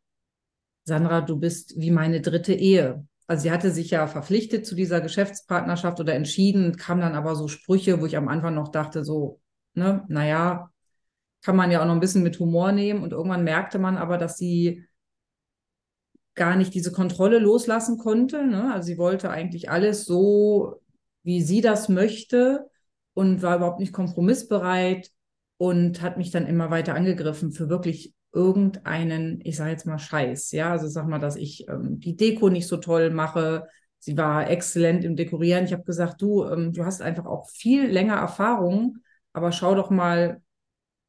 Sandra, 0.84 1.20
du 1.20 1.38
bist 1.38 1.78
wie 1.78 1.90
meine 1.90 2.20
dritte 2.20 2.54
Ehe. 2.54 3.06
Also 3.26 3.42
sie 3.42 3.50
hatte 3.50 3.70
sich 3.70 3.90
ja 3.90 4.06
verpflichtet 4.06 4.66
zu 4.66 4.74
dieser 4.74 5.02
Geschäftspartnerschaft 5.02 6.00
oder 6.00 6.14
entschieden, 6.14 6.76
kam 6.76 7.00
dann 7.00 7.14
aber 7.14 7.36
so 7.36 7.46
Sprüche, 7.46 8.00
wo 8.00 8.06
ich 8.06 8.16
am 8.16 8.28
Anfang 8.28 8.54
noch 8.54 8.68
dachte, 8.68 9.04
so, 9.04 9.40
ne, 9.74 10.04
naja, 10.08 10.70
kann 11.42 11.56
man 11.56 11.70
ja 11.70 11.82
auch 11.82 11.86
noch 11.86 11.92
ein 11.92 12.00
bisschen 12.00 12.22
mit 12.22 12.38
Humor 12.38 12.72
nehmen. 12.72 13.02
Und 13.02 13.12
irgendwann 13.12 13.44
merkte 13.44 13.78
man 13.78 13.98
aber, 13.98 14.16
dass 14.16 14.38
sie 14.38 14.86
gar 16.34 16.56
nicht 16.56 16.72
diese 16.72 16.92
Kontrolle 16.92 17.38
loslassen 17.38 17.98
konnte. 17.98 18.46
Ne? 18.46 18.72
Also 18.72 18.86
sie 18.86 18.98
wollte 18.98 19.28
eigentlich 19.30 19.70
alles 19.70 20.04
so 20.04 20.80
wie 21.28 21.42
sie 21.42 21.60
das 21.60 21.90
möchte 21.90 22.70
und 23.12 23.42
war 23.42 23.56
überhaupt 23.56 23.80
nicht 23.80 23.92
kompromissbereit 23.92 25.10
und 25.58 26.00
hat 26.00 26.16
mich 26.16 26.30
dann 26.30 26.46
immer 26.46 26.70
weiter 26.70 26.94
angegriffen 26.94 27.52
für 27.52 27.68
wirklich 27.68 28.14
irgendeinen, 28.32 29.42
ich 29.44 29.56
sage 29.56 29.72
jetzt 29.72 29.84
mal 29.84 29.98
Scheiß, 29.98 30.52
ja, 30.52 30.70
also 30.70 30.88
sag 30.88 31.06
mal, 31.06 31.18
dass 31.18 31.36
ich 31.36 31.68
ähm, 31.68 32.00
die 32.00 32.16
Deko 32.16 32.48
nicht 32.48 32.66
so 32.66 32.78
toll 32.78 33.10
mache. 33.10 33.66
Sie 33.98 34.16
war 34.16 34.48
exzellent 34.48 35.04
im 35.04 35.16
Dekorieren. 35.16 35.66
Ich 35.66 35.74
habe 35.74 35.82
gesagt, 35.84 36.22
du, 36.22 36.46
ähm, 36.46 36.72
du 36.72 36.86
hast 36.86 37.02
einfach 37.02 37.26
auch 37.26 37.50
viel 37.50 37.84
länger 37.90 38.14
Erfahrung, 38.16 38.96
aber 39.34 39.52
schau 39.52 39.74
doch 39.74 39.90
mal, 39.90 40.40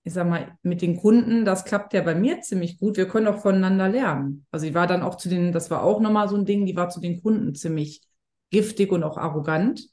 ich 0.04 0.12
sag 0.14 0.28
mal, 0.28 0.58
mit 0.64 0.82
den 0.82 0.98
Kunden, 0.98 1.46
das 1.46 1.64
klappt 1.64 1.94
ja 1.94 2.02
bei 2.02 2.16
mir 2.16 2.42
ziemlich 2.42 2.78
gut. 2.78 2.98
Wir 2.98 3.08
können 3.08 3.28
auch 3.28 3.40
voneinander 3.40 3.88
lernen. 3.88 4.46
Also 4.52 4.66
sie 4.66 4.76
war 4.76 4.86
dann 4.86 5.02
auch 5.02 5.16
zu 5.16 5.30
den, 5.30 5.54
das 5.54 5.72
war 5.72 5.82
auch 5.82 6.02
nochmal 6.02 6.28
so 6.28 6.36
ein 6.36 6.46
Ding, 6.46 6.66
die 6.66 6.76
war 6.76 6.90
zu 6.90 7.00
den 7.00 7.22
Kunden 7.22 7.56
ziemlich 7.56 8.02
giftig 8.50 8.92
und 8.92 9.04
auch 9.04 9.16
arrogant. 9.16 9.88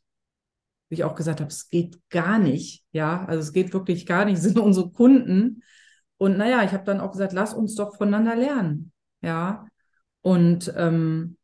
Wie 0.89 0.95
ich 0.95 1.05
auch 1.05 1.15
gesagt 1.15 1.41
habe, 1.41 1.51
es 1.51 1.69
geht 1.69 1.99
gar 2.11 2.39
nicht. 2.39 2.85
Ja, 2.93 3.25
also 3.27 3.41
es 3.41 3.53
geht 3.53 3.73
wirklich 3.73 4.07
gar 4.07 4.25
nicht, 4.25 4.39
sind 4.41 4.59
unsere 4.59 4.91
Kunden. 4.91 5.63
Und 6.19 6.39
naja, 6.39 6.63
ich 6.65 6.73
habe 6.73 6.85
dann 6.85 7.01
auch 7.01 7.13
gesagt, 7.13 7.33
lass 7.33 7.55
uns 7.55 7.75
doch 7.75 7.97
voneinander 7.97 8.37
lernen. 8.37 8.93
Ja. 9.21 9.67
Und 10.23 10.73
ähm, 10.77 11.37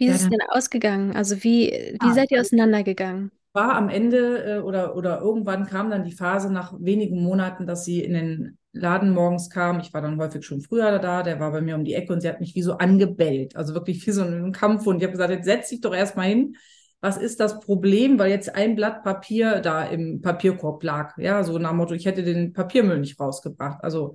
wie 0.00 0.06
ist 0.06 0.22
ja, 0.22 0.24
es 0.24 0.30
denn 0.30 0.40
ausgegangen? 0.48 1.14
Also 1.14 1.44
wie, 1.44 1.70
wie 1.70 1.98
ah, 2.00 2.14
seid 2.14 2.30
ihr 2.30 2.40
auseinandergegangen? 2.40 3.30
War 3.52 3.74
am 3.74 3.90
Ende 3.90 4.44
äh, 4.44 4.58
oder, 4.60 4.96
oder 4.96 5.20
irgendwann 5.20 5.66
kam 5.66 5.90
dann 5.90 6.04
die 6.04 6.12
Phase 6.12 6.50
nach 6.50 6.72
wenigen 6.80 7.22
Monaten, 7.22 7.66
dass 7.66 7.84
sie 7.84 8.02
in 8.02 8.14
den 8.14 8.58
Laden 8.72 9.10
morgens 9.10 9.50
kam. 9.50 9.78
Ich 9.80 9.92
war 9.92 10.00
dann 10.00 10.18
häufig 10.18 10.44
schon 10.46 10.62
früher 10.62 10.98
da, 10.98 11.22
der 11.22 11.38
war 11.38 11.52
bei 11.52 11.60
mir 11.60 11.74
um 11.74 11.84
die 11.84 11.92
Ecke 11.92 12.14
und 12.14 12.22
sie 12.22 12.28
hat 12.30 12.40
mich 12.40 12.54
wie 12.54 12.62
so 12.62 12.78
angebellt. 12.78 13.56
Also 13.56 13.74
wirklich 13.74 14.06
wie 14.06 14.12
so 14.12 14.22
ein 14.22 14.52
Kampf. 14.52 14.86
Und 14.86 14.96
ich 14.96 15.02
habe 15.02 15.12
gesagt, 15.12 15.30
jetzt 15.30 15.44
setz 15.44 15.68
dich 15.68 15.82
doch 15.82 15.94
erstmal 15.94 16.28
hin. 16.28 16.56
Was 17.00 17.16
ist 17.16 17.40
das 17.40 17.60
Problem? 17.60 18.18
Weil 18.18 18.30
jetzt 18.30 18.54
ein 18.54 18.74
Blatt 18.74 19.02
Papier 19.02 19.60
da 19.60 19.84
im 19.84 20.20
Papierkorb 20.20 20.82
lag. 20.82 21.16
Ja, 21.18 21.42
so 21.44 21.58
nach 21.58 21.70
dem 21.70 21.78
Motto, 21.78 21.94
ich 21.94 22.06
hätte 22.06 22.22
den 22.22 22.52
Papiermüll 22.52 22.98
nicht 22.98 23.18
rausgebracht. 23.18 23.82
Also 23.82 24.14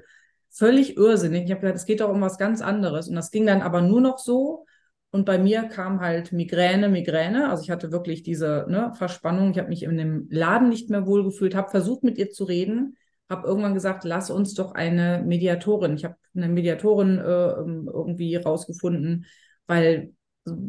völlig 0.51 0.97
irrsinnig. 0.97 1.45
Ich 1.45 1.51
habe 1.51 1.61
gesagt, 1.61 1.77
es 1.77 1.85
geht 1.85 2.01
doch 2.01 2.09
um 2.09 2.21
was 2.21 2.37
ganz 2.37 2.61
anderes. 2.61 3.07
Und 3.07 3.15
das 3.15 3.31
ging 3.31 3.45
dann 3.45 3.61
aber 3.61 3.81
nur 3.81 4.01
noch 4.01 4.19
so. 4.19 4.65
Und 5.11 5.25
bei 5.25 5.37
mir 5.39 5.63
kam 5.63 6.01
halt 6.01 6.31
Migräne, 6.31 6.89
Migräne. 6.89 7.49
Also 7.49 7.63
ich 7.63 7.71
hatte 7.71 7.91
wirklich 7.91 8.23
diese 8.23 8.65
ne, 8.69 8.91
Verspannung. 8.95 9.51
Ich 9.51 9.57
habe 9.57 9.69
mich 9.69 9.83
in 9.83 9.97
dem 9.97 10.27
Laden 10.29 10.69
nicht 10.69 10.89
mehr 10.89 11.07
wohlgefühlt, 11.07 11.55
habe 11.55 11.69
versucht, 11.69 12.03
mit 12.03 12.17
ihr 12.17 12.31
zu 12.31 12.43
reden 12.43 12.97
habe 13.29 13.47
irgendwann 13.47 13.73
gesagt, 13.73 14.03
lass 14.03 14.29
uns 14.29 14.53
doch 14.53 14.73
eine 14.73 15.23
Mediatorin. 15.25 15.95
Ich 15.95 16.05
habe 16.05 16.15
eine 16.35 16.47
Mediatorin 16.49 17.17
äh, 17.17 17.21
irgendwie 17.23 18.35
rausgefunden, 18.35 19.25
weil 19.67 20.13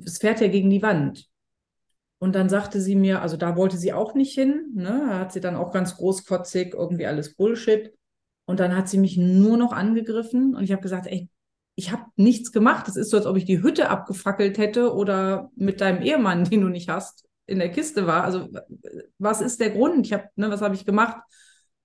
es 0.04 0.18
fährt 0.18 0.40
ja 0.40 0.48
gegen 0.48 0.70
die 0.70 0.82
Wand. 0.82 1.28
Und 2.18 2.34
dann 2.34 2.48
sagte 2.48 2.80
sie 2.80 2.96
mir, 2.96 3.20
also 3.20 3.36
da 3.36 3.56
wollte 3.56 3.76
sie 3.76 3.92
auch 3.92 4.14
nicht 4.14 4.34
hin, 4.34 4.72
ne? 4.74 5.06
Da 5.08 5.18
hat 5.18 5.32
sie 5.32 5.40
dann 5.40 5.56
auch 5.56 5.70
ganz 5.70 5.96
großkotzig 5.96 6.74
irgendwie 6.74 7.06
alles 7.06 7.34
Bullshit. 7.34 7.92
Und 8.46 8.60
dann 8.60 8.76
hat 8.76 8.88
sie 8.88 8.98
mich 8.98 9.16
nur 9.16 9.56
noch 9.56 9.72
angegriffen 9.72 10.54
und 10.54 10.62
ich 10.62 10.72
habe 10.72 10.82
gesagt, 10.82 11.06
ey, 11.08 11.28
ich 11.74 11.92
habe 11.92 12.04
nichts 12.16 12.52
gemacht. 12.52 12.88
Das 12.88 12.96
ist 12.96 13.10
so, 13.10 13.18
als 13.18 13.26
ob 13.26 13.36
ich 13.36 13.44
die 13.44 13.62
Hütte 13.62 13.90
abgefackelt 13.90 14.56
hätte 14.56 14.94
oder 14.94 15.50
mit 15.56 15.80
deinem 15.80 16.02
Ehemann, 16.02 16.44
den 16.50 16.62
du 16.62 16.68
nicht 16.68 16.88
hast, 16.88 17.26
in 17.46 17.58
der 17.58 17.70
Kiste 17.70 18.06
war. 18.06 18.24
Also 18.24 18.48
was 19.18 19.40
ist 19.40 19.60
der 19.60 19.70
Grund? 19.70 20.06
Ich 20.06 20.12
habe, 20.12 20.28
ne, 20.36 20.50
was 20.50 20.62
habe 20.62 20.74
ich 20.74 20.86
gemacht? 20.86 21.18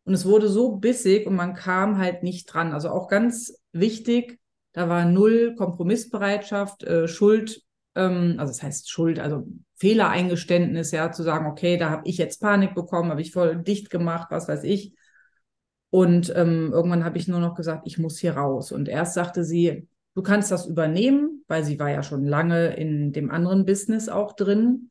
Und 0.04 0.14
es 0.14 0.26
wurde 0.26 0.48
so 0.48 0.78
bissig 0.78 1.28
und 1.28 1.36
man 1.36 1.54
kam 1.54 1.98
halt 1.98 2.24
nicht 2.24 2.46
dran. 2.46 2.74
Also 2.74 2.90
auch 2.90 3.08
ganz 3.08 3.54
wichtig, 3.72 4.40
da 4.72 4.90
war 4.90 5.06
null 5.06 5.56
Kompromissbereitschaft, 5.56 6.84
äh, 6.84 7.08
Schuld, 7.08 7.62
also 7.94 8.52
das 8.52 8.64
heißt 8.64 8.90
Schuld, 8.90 9.20
also 9.20 9.48
Fehlereingeständnis, 9.76 10.92
ja, 10.92 11.12
zu 11.12 11.24
sagen, 11.24 11.48
okay, 11.48 11.78
da 11.78 11.90
habe 11.90 12.08
ich 12.08 12.18
jetzt 12.18 12.42
Panik 12.42 12.76
bekommen, 12.76 13.12
habe 13.12 13.22
ich 13.22 13.32
voll 13.32 13.58
dicht 13.58 13.90
gemacht, 13.90 14.28
was 14.32 14.48
weiß 14.48 14.64
ich. 14.64 14.94
Und 15.90 16.32
ähm, 16.36 16.72
irgendwann 16.72 17.04
habe 17.04 17.18
ich 17.18 17.28
nur 17.28 17.40
noch 17.40 17.56
gesagt, 17.56 17.84
ich 17.86 17.98
muss 17.98 18.18
hier 18.18 18.38
raus. 18.38 18.72
Und 18.72 18.88
erst 18.88 19.14
sagte 19.14 19.44
sie, 19.44 19.88
du 20.16 20.22
kannst 20.22 20.52
das 20.52 20.66
übernehmen, 20.66 21.44
weil 21.48 21.64
sie 21.64 21.80
war 21.80 21.90
ja 21.90 22.02
schon 22.04 22.26
lange 22.26 22.76
in 22.76 23.12
dem 23.12 23.30
anderen 23.30 23.66
Business 23.66 24.08
auch 24.08 24.34
drin. 24.34 24.90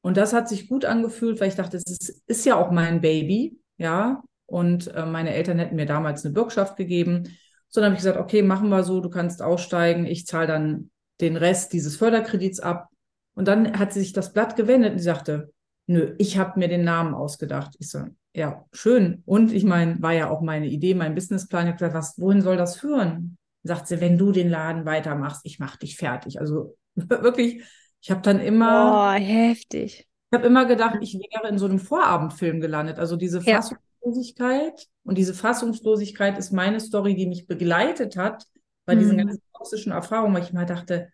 Und 0.00 0.16
das 0.16 0.32
hat 0.32 0.48
sich 0.48 0.68
gut 0.68 0.84
angefühlt, 0.84 1.40
weil 1.40 1.48
ich 1.48 1.54
dachte, 1.54 1.76
es 1.76 1.84
ist, 1.86 2.22
ist 2.26 2.44
ja 2.46 2.56
auch 2.56 2.70
mein 2.70 3.00
Baby 3.00 3.60
ja. 3.78 4.22
Und 4.46 4.88
äh, 4.94 5.06
meine 5.06 5.34
Eltern 5.34 5.58
hätten 5.58 5.76
mir 5.76 5.86
damals 5.86 6.24
eine 6.24 6.34
Bürgschaft 6.34 6.76
gegeben. 6.76 7.36
So, 7.68 7.80
dann 7.80 7.86
habe 7.86 7.94
ich 7.94 8.00
gesagt, 8.00 8.18
okay, 8.18 8.42
machen 8.42 8.68
wir 8.68 8.84
so, 8.84 9.00
du 9.00 9.10
kannst 9.10 9.42
aussteigen, 9.42 10.06
ich 10.06 10.26
zahle 10.26 10.46
dann 10.46 10.90
den 11.20 11.36
Rest 11.36 11.72
dieses 11.72 11.96
Förderkredits 11.96 12.60
ab. 12.60 12.88
Und 13.34 13.48
dann 13.48 13.78
hat 13.78 13.92
sie 13.92 14.00
sich 14.00 14.12
das 14.12 14.32
Blatt 14.32 14.56
gewendet 14.56 14.92
und 14.92 14.98
sie 14.98 15.04
sagte, 15.04 15.52
nö, 15.86 16.14
ich 16.18 16.38
habe 16.38 16.58
mir 16.58 16.68
den 16.68 16.84
Namen 16.84 17.14
ausgedacht. 17.14 17.74
Ich 17.78 17.90
so, 17.90 18.04
ja, 18.34 18.64
schön. 18.72 19.22
Und 19.24 19.52
ich 19.52 19.64
meine, 19.64 20.00
war 20.02 20.12
ja 20.12 20.30
auch 20.30 20.40
meine 20.40 20.66
Idee, 20.66 20.94
mein 20.94 21.14
Businessplan. 21.14 21.66
Ich 21.66 21.68
habe 21.68 21.78
gesagt, 21.78 21.94
was, 21.94 22.18
wohin 22.18 22.42
soll 22.42 22.56
das 22.56 22.76
führen? 22.76 23.38
Sagt 23.62 23.88
sie, 23.88 24.00
wenn 24.00 24.18
du 24.18 24.32
den 24.32 24.50
Laden 24.50 24.84
weitermachst, 24.84 25.40
ich 25.44 25.58
mache 25.58 25.78
dich 25.78 25.96
fertig. 25.96 26.40
Also 26.40 26.76
wirklich, 26.94 27.62
ich 28.00 28.10
habe 28.10 28.22
dann 28.22 28.40
immer. 28.40 28.90
Boah, 28.90 29.14
heftig. 29.14 30.06
Ich 30.30 30.36
habe 30.36 30.46
immer 30.46 30.66
gedacht, 30.66 30.98
ich 31.00 31.14
wäre 31.14 31.48
in 31.48 31.58
so 31.58 31.66
einem 31.66 31.78
Vorabendfilm 31.78 32.60
gelandet. 32.60 32.98
Also 32.98 33.16
diese 33.16 33.40
ja. 33.40 33.56
Fassungslosigkeit 33.56 34.86
und 35.04 35.16
diese 35.16 35.34
Fassungslosigkeit 35.34 36.36
ist 36.36 36.52
meine 36.52 36.80
Story, 36.80 37.14
die 37.14 37.26
mich 37.26 37.46
begleitet 37.46 38.16
hat 38.16 38.44
bei 38.86 38.94
mhm. 38.94 38.98
diesen 38.98 39.18
ganzen 39.18 39.42
toxischen 39.66 39.92
Erfahrungen, 39.92 40.34
weil 40.34 40.42
ich 40.42 40.52
mal 40.52 40.66
dachte, 40.66 41.08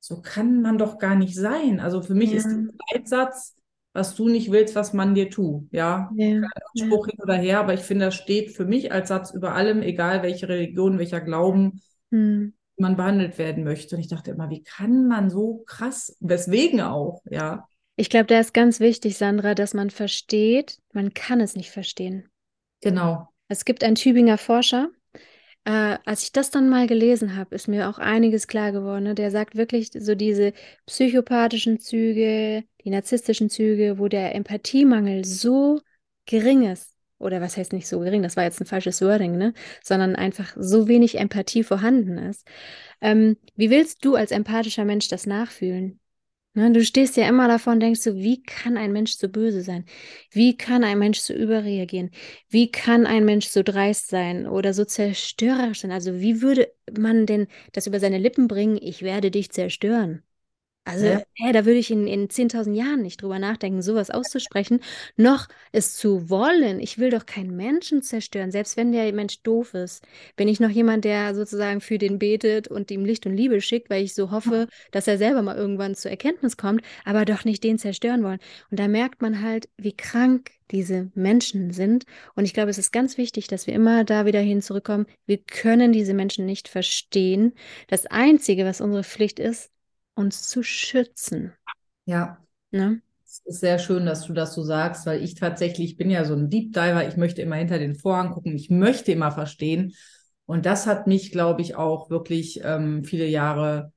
so 0.00 0.20
kann 0.20 0.62
man 0.62 0.78
doch 0.78 0.98
gar 0.98 1.14
nicht 1.14 1.36
sein. 1.36 1.80
Also 1.80 2.02
für 2.02 2.14
mich 2.14 2.30
ja. 2.30 2.38
ist 2.38 2.48
der 2.48 2.66
Leitsatz, 2.92 3.56
was 3.92 4.14
du 4.14 4.28
nicht 4.28 4.50
willst, 4.50 4.74
was 4.74 4.92
man 4.92 5.14
dir 5.14 5.30
tut. 5.30 5.68
Ja, 5.70 6.10
ja. 6.16 6.40
Spruch 6.76 7.06
hin 7.06 7.18
oder 7.22 7.34
her, 7.34 7.60
aber 7.60 7.74
ich 7.74 7.80
finde, 7.80 8.06
das 8.06 8.14
steht 8.14 8.50
für 8.50 8.64
mich 8.64 8.90
als 8.90 9.08
Satz 9.08 9.32
über 9.32 9.54
allem, 9.54 9.82
egal 9.82 10.22
welche 10.22 10.48
Religion, 10.48 10.98
welcher 10.98 11.20
Glauben 11.20 11.82
mhm. 12.10 12.54
man 12.76 12.96
behandelt 12.96 13.38
werden 13.38 13.64
möchte. 13.64 13.94
Und 13.94 14.00
ich 14.00 14.08
dachte 14.08 14.32
immer, 14.32 14.50
wie 14.50 14.62
kann 14.62 15.06
man 15.06 15.30
so 15.30 15.62
krass, 15.66 16.16
weswegen 16.20 16.80
auch, 16.80 17.22
ja. 17.30 17.68
Ich 17.94 18.08
glaube, 18.08 18.26
da 18.26 18.40
ist 18.40 18.54
ganz 18.54 18.80
wichtig, 18.80 19.18
Sandra, 19.18 19.54
dass 19.54 19.74
man 19.74 19.90
versteht, 19.90 20.78
man 20.94 21.12
kann 21.12 21.40
es 21.40 21.54
nicht 21.54 21.70
verstehen. 21.70 22.28
Genau. 22.80 23.28
Es 23.48 23.66
gibt 23.66 23.84
einen 23.84 23.96
Tübinger 23.96 24.38
Forscher, 24.38 24.88
äh, 25.64 25.98
als 26.04 26.24
ich 26.24 26.32
das 26.32 26.50
dann 26.50 26.68
mal 26.68 26.86
gelesen 26.86 27.36
habe, 27.36 27.54
ist 27.54 27.68
mir 27.68 27.88
auch 27.88 27.98
einiges 27.98 28.46
klar 28.48 28.72
geworden. 28.72 29.04
Ne? 29.04 29.14
Der 29.14 29.30
sagt 29.30 29.56
wirklich 29.56 29.90
so 29.96 30.14
diese 30.14 30.52
psychopathischen 30.86 31.78
Züge, 31.78 32.64
die 32.84 32.90
narzisstischen 32.90 33.48
Züge, 33.50 33.98
wo 33.98 34.08
der 34.08 34.34
Empathiemangel 34.34 35.24
so 35.24 35.80
gering 36.26 36.64
ist. 36.64 36.90
Oder 37.18 37.40
was 37.40 37.56
heißt 37.56 37.72
nicht 37.72 37.86
so 37.86 38.00
gering, 38.00 38.22
das 38.22 38.36
war 38.36 38.42
jetzt 38.44 38.60
ein 38.60 38.66
falsches 38.66 39.00
Wording, 39.00 39.38
ne? 39.38 39.54
Sondern 39.84 40.16
einfach 40.16 40.56
so 40.58 40.88
wenig 40.88 41.18
Empathie 41.18 41.62
vorhanden 41.62 42.18
ist. 42.18 42.44
Ähm, 43.00 43.36
wie 43.54 43.70
willst 43.70 44.04
du 44.04 44.16
als 44.16 44.32
empathischer 44.32 44.84
Mensch 44.84 45.06
das 45.08 45.26
nachfühlen? 45.26 46.00
Ne, 46.54 46.70
du 46.72 46.84
stehst 46.84 47.16
ja 47.16 47.26
immer 47.28 47.48
davon 47.48 47.74
und 47.74 47.80
denkst 47.80 48.00
so, 48.02 48.14
wie 48.16 48.42
kann 48.42 48.76
ein 48.76 48.92
Mensch 48.92 49.12
so 49.16 49.28
böse 49.28 49.62
sein? 49.62 49.86
Wie 50.30 50.54
kann 50.56 50.84
ein 50.84 50.98
Mensch 50.98 51.18
so 51.20 51.32
überreagieren? 51.32 52.10
Wie 52.50 52.70
kann 52.70 53.06
ein 53.06 53.24
Mensch 53.24 53.46
so 53.48 53.62
dreist 53.62 54.08
sein 54.08 54.46
oder 54.46 54.74
so 54.74 54.84
zerstörerisch 54.84 55.80
sein? 55.80 55.92
Also 55.92 56.20
wie 56.20 56.42
würde 56.42 56.70
man 56.98 57.24
denn 57.24 57.46
das 57.72 57.86
über 57.86 58.00
seine 58.00 58.18
Lippen 58.18 58.48
bringen, 58.48 58.76
ich 58.80 59.00
werde 59.02 59.30
dich 59.30 59.50
zerstören? 59.50 60.22
Also, 60.84 61.06
ja. 61.06 61.22
hey, 61.34 61.52
da 61.52 61.64
würde 61.64 61.78
ich 61.78 61.92
in, 61.92 62.08
in 62.08 62.26
10.000 62.26 62.74
Jahren 62.74 63.02
nicht 63.02 63.22
drüber 63.22 63.38
nachdenken, 63.38 63.82
sowas 63.82 64.10
auszusprechen, 64.10 64.80
noch 65.16 65.46
es 65.70 65.94
zu 65.94 66.28
wollen. 66.28 66.80
Ich 66.80 66.98
will 66.98 67.10
doch 67.10 67.24
keinen 67.24 67.54
Menschen 67.54 68.02
zerstören, 68.02 68.50
selbst 68.50 68.76
wenn 68.76 68.90
der 68.90 69.12
Mensch 69.12 69.42
doof 69.44 69.74
ist. 69.74 70.04
Bin 70.34 70.48
ich 70.48 70.58
noch 70.58 70.70
jemand, 70.70 71.04
der 71.04 71.36
sozusagen 71.36 71.80
für 71.80 71.98
den 71.98 72.18
betet 72.18 72.66
und 72.66 72.90
ihm 72.90 73.04
Licht 73.04 73.26
und 73.26 73.36
Liebe 73.36 73.60
schickt, 73.60 73.90
weil 73.90 74.02
ich 74.02 74.14
so 74.14 74.32
hoffe, 74.32 74.66
dass 74.90 75.06
er 75.06 75.18
selber 75.18 75.42
mal 75.42 75.56
irgendwann 75.56 75.94
zur 75.94 76.10
Erkenntnis 76.10 76.56
kommt, 76.56 76.82
aber 77.04 77.24
doch 77.24 77.44
nicht 77.44 77.62
den 77.62 77.78
zerstören 77.78 78.24
wollen. 78.24 78.40
Und 78.72 78.80
da 78.80 78.88
merkt 78.88 79.22
man 79.22 79.40
halt, 79.40 79.68
wie 79.76 79.96
krank 79.96 80.50
diese 80.72 81.12
Menschen 81.14 81.70
sind. 81.72 82.06
Und 82.34 82.44
ich 82.44 82.54
glaube, 82.54 82.70
es 82.70 82.78
ist 82.78 82.92
ganz 82.92 83.18
wichtig, 83.18 83.46
dass 83.46 83.68
wir 83.68 83.74
immer 83.74 84.02
da 84.02 84.26
wieder 84.26 84.40
hin 84.40 84.62
zurückkommen. 84.62 85.06
Wir 85.26 85.38
können 85.38 85.92
diese 85.92 86.14
Menschen 86.14 86.44
nicht 86.44 86.66
verstehen. 86.66 87.52
Das 87.86 88.06
Einzige, 88.06 88.64
was 88.64 88.80
unsere 88.80 89.04
Pflicht 89.04 89.38
ist, 89.38 89.70
uns 90.14 90.48
zu 90.48 90.62
schützen. 90.62 91.52
Ja. 92.04 92.38
Ne? 92.70 93.02
Es 93.24 93.40
ist 93.44 93.60
sehr 93.60 93.78
schön, 93.78 94.04
dass 94.04 94.26
du 94.26 94.32
das 94.32 94.54
so 94.54 94.62
sagst, 94.62 95.06
weil 95.06 95.22
ich 95.22 95.34
tatsächlich 95.34 95.96
bin 95.96 96.10
ja 96.10 96.24
so 96.24 96.34
ein 96.34 96.50
Deep 96.50 96.72
Diver. 96.72 97.06
Ich 97.06 97.16
möchte 97.16 97.42
immer 97.42 97.56
hinter 97.56 97.78
den 97.78 97.94
Vorhang 97.94 98.30
gucken. 98.30 98.54
Ich 98.54 98.68
möchte 98.70 99.12
immer 99.12 99.32
verstehen. 99.32 99.94
Und 100.44 100.66
das 100.66 100.86
hat 100.86 101.06
mich, 101.06 101.32
glaube 101.32 101.62
ich, 101.62 101.76
auch 101.76 102.10
wirklich 102.10 102.60
ähm, 102.62 103.04
viele 103.04 103.26
Jahre, 103.26 103.92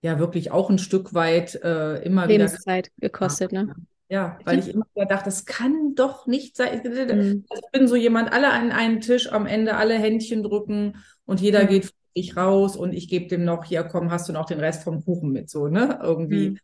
ja, 0.00 0.18
wirklich 0.18 0.52
auch 0.52 0.70
ein 0.70 0.78
Stück 0.78 1.12
weit 1.14 1.56
äh, 1.56 2.02
immer 2.02 2.26
Lebenszeit 2.26 2.90
wieder 2.96 3.08
gekostet, 3.08 3.52
ne? 3.52 3.74
Ja, 4.10 4.38
weil 4.44 4.58
ich 4.58 4.68
immer 4.68 4.86
wieder 4.94 5.04
dachte, 5.04 5.26
das 5.26 5.44
kann 5.44 5.94
doch 5.94 6.26
nicht 6.26 6.56
sein. 6.56 6.80
Mhm. 6.82 7.44
Ich 7.52 7.70
bin 7.72 7.86
so 7.88 7.94
jemand, 7.94 8.32
alle 8.32 8.50
an 8.50 8.72
einen 8.72 9.00
Tisch, 9.00 9.30
am 9.30 9.44
Ende 9.44 9.76
alle 9.76 9.98
Händchen 9.98 10.42
drücken 10.42 11.04
und 11.26 11.40
jeder 11.40 11.64
mhm. 11.64 11.68
geht 11.68 11.92
ich 12.12 12.36
raus 12.36 12.76
und 12.76 12.92
ich 12.92 13.08
gebe 13.08 13.28
dem 13.28 13.44
noch, 13.44 13.64
hier 13.64 13.84
komm, 13.84 14.10
hast 14.10 14.28
du 14.28 14.32
noch 14.32 14.46
den 14.46 14.60
Rest 14.60 14.84
vom 14.84 15.04
Kuchen 15.04 15.30
mit, 15.30 15.50
so, 15.50 15.68
ne? 15.68 15.98
Irgendwie. 16.02 16.50
Mhm. 16.50 16.58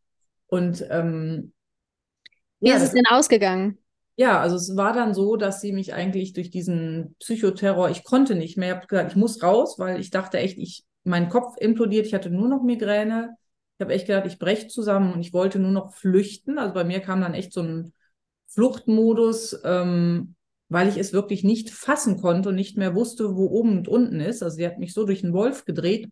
Und 0.47 0.87
ähm, 0.91 1.53
wie 2.61 2.69
ja, 2.69 2.77
ist 2.77 2.83
es 2.83 2.93
denn 2.93 3.07
ausgegangen? 3.09 3.79
Ja, 4.17 4.41
also 4.41 4.57
es 4.57 4.77
war 4.77 4.93
dann 4.93 5.13
so, 5.13 5.37
dass 5.37 5.61
sie 5.61 5.73
mich 5.73 5.93
eigentlich 5.93 6.33
durch 6.33 6.51
diesen 6.51 7.17
Psychoterror, 7.19 7.91
ich 7.91 8.05
konnte 8.05 8.37
nicht 8.37 8.57
mehr, 8.57 8.69
ich 8.71 8.77
habe 8.77 8.87
gesagt, 8.87 9.11
ich 9.11 9.17
muss 9.17 9.43
raus, 9.43 9.79
weil 9.79 10.01
ich 10.01 10.11
dachte 10.11 10.39
echt, 10.39 10.57
ich, 10.59 10.85
mein 11.03 11.29
Kopf 11.29 11.57
implodiert, 11.59 12.07
ich 12.07 12.15
hatte 12.15 12.31
nur 12.31 12.49
noch 12.49 12.63
Migräne. 12.63 13.37
Ich 13.77 13.85
habe 13.85 13.93
echt 13.93 14.07
gedacht, 14.07 14.27
ich 14.27 14.39
breche 14.39 14.69
zusammen 14.69 15.13
und 15.13 15.21
ich 15.21 15.33
wollte 15.33 15.59
nur 15.59 15.73
noch 15.73 15.93
flüchten. 15.95 16.59
Also 16.59 16.73
bei 16.73 16.85
mir 16.85 17.01
kam 17.01 17.21
dann 17.21 17.35
echt 17.35 17.53
so 17.53 17.61
ein 17.61 17.93
Fluchtmodus. 18.47 19.61
Ähm, 19.65 20.37
weil 20.75 20.89
ich 20.89 20.97
es 20.97 21.13
wirklich 21.13 21.45
nicht 21.45 21.71
fassen 21.71 22.21
konnte 22.21 22.49
und 22.49 22.57
nicht 22.57 22.77
mehr 22.77 22.97
wusste, 22.97 23.37
wo 23.37 23.47
oben 23.47 23.79
und 23.79 23.87
unten 23.87 24.19
ist. 24.21 24.43
Also 24.43 24.57
sie 24.57 24.67
hat 24.67 24.81
mich 24.81 24.93
so 24.93 25.07
durch 25.07 25.21
den 25.21 25.33
Wolf 25.33 25.65
gedreht. 25.65 26.09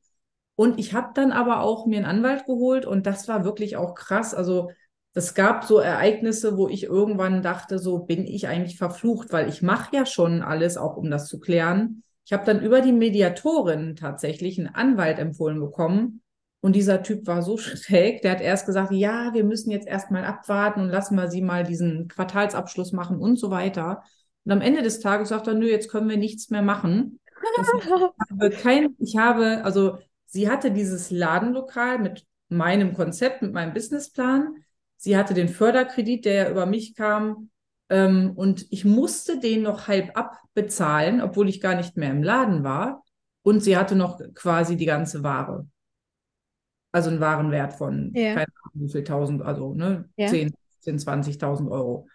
Und 0.54 0.78
ich 0.78 0.94
habe 0.94 1.08
dann 1.14 1.32
aber 1.32 1.62
auch 1.62 1.84
mir 1.84 1.96
einen 1.96 2.06
Anwalt 2.06 2.46
geholt 2.46 2.86
und 2.86 3.04
das 3.04 3.26
war 3.26 3.44
wirklich 3.44 3.76
auch 3.76 3.96
krass. 3.96 4.34
Also 4.34 4.70
es 5.14 5.34
gab 5.34 5.64
so 5.64 5.80
Ereignisse, 5.80 6.56
wo 6.56 6.68
ich 6.68 6.84
irgendwann 6.84 7.42
dachte, 7.42 7.80
so 7.80 8.04
bin 8.04 8.24
ich 8.24 8.46
eigentlich 8.46 8.78
verflucht, 8.78 9.32
weil 9.32 9.48
ich 9.48 9.62
mache 9.62 9.96
ja 9.96 10.06
schon 10.06 10.42
alles, 10.42 10.76
auch 10.76 10.96
um 10.96 11.10
das 11.10 11.26
zu 11.26 11.40
klären. 11.40 12.04
Ich 12.24 12.32
habe 12.32 12.44
dann 12.44 12.62
über 12.62 12.82
die 12.82 12.92
Mediatorin 12.92 13.96
tatsächlich 13.96 14.60
einen 14.60 14.72
Anwalt 14.72 15.18
empfohlen 15.18 15.58
bekommen. 15.58 16.22
Und 16.60 16.76
dieser 16.76 17.02
Typ 17.02 17.26
war 17.26 17.42
so 17.42 17.56
schräg, 17.58 18.22
der 18.22 18.30
hat 18.30 18.40
erst 18.40 18.66
gesagt, 18.66 18.92
ja, 18.92 19.34
wir 19.34 19.42
müssen 19.42 19.72
jetzt 19.72 19.88
erstmal 19.88 20.24
abwarten 20.24 20.82
und 20.82 20.88
lassen 20.90 21.16
wir 21.16 21.26
sie 21.26 21.42
mal 21.42 21.64
diesen 21.64 22.06
Quartalsabschluss 22.06 22.92
machen 22.92 23.18
und 23.18 23.40
so 23.40 23.50
weiter. 23.50 24.04
Und 24.44 24.52
am 24.52 24.60
Ende 24.60 24.82
des 24.82 25.00
Tages 25.00 25.28
sagt 25.28 25.46
er, 25.46 25.54
nö, 25.54 25.66
jetzt 25.66 25.90
können 25.90 26.08
wir 26.08 26.16
nichts 26.16 26.50
mehr 26.50 26.62
machen. 26.62 27.18
Ich 27.58 27.90
habe 27.90 28.50
kein, 28.50 28.94
ich 28.98 29.16
habe, 29.16 29.64
also 29.64 29.98
sie 30.26 30.48
hatte 30.48 30.70
dieses 30.70 31.10
Ladenlokal 31.10 31.98
mit 31.98 32.24
meinem 32.48 32.94
Konzept, 32.94 33.42
mit 33.42 33.52
meinem 33.52 33.74
Businessplan. 33.74 34.64
Sie 34.96 35.16
hatte 35.16 35.34
den 35.34 35.48
Förderkredit, 35.48 36.24
der 36.24 36.34
ja 36.34 36.50
über 36.50 36.66
mich 36.66 36.94
kam. 36.94 37.50
Ähm, 37.88 38.32
und 38.36 38.66
ich 38.70 38.84
musste 38.84 39.40
den 39.40 39.62
noch 39.62 39.88
halb 39.88 40.16
abbezahlen, 40.16 41.20
obwohl 41.20 41.48
ich 41.48 41.60
gar 41.60 41.74
nicht 41.74 41.96
mehr 41.96 42.10
im 42.10 42.22
Laden 42.22 42.62
war. 42.62 43.02
Und 43.42 43.60
sie 43.60 43.76
hatte 43.76 43.96
noch 43.96 44.20
quasi 44.34 44.76
die 44.76 44.86
ganze 44.86 45.22
Ware. 45.24 45.66
Also 46.92 47.10
einen 47.10 47.20
Warenwert 47.20 47.72
von, 47.72 48.12
ja. 48.14 48.34
keine 48.34 48.46
Ahnung, 48.62 48.86
wie 48.86 48.92
viel 48.92 49.04
tausend, 49.04 49.42
also 49.42 49.74
ne, 49.74 50.08
ja. 50.16 50.28
10, 50.28 50.54
10 50.80 50.98
20.000 50.98 51.70
Euro. 51.70 52.06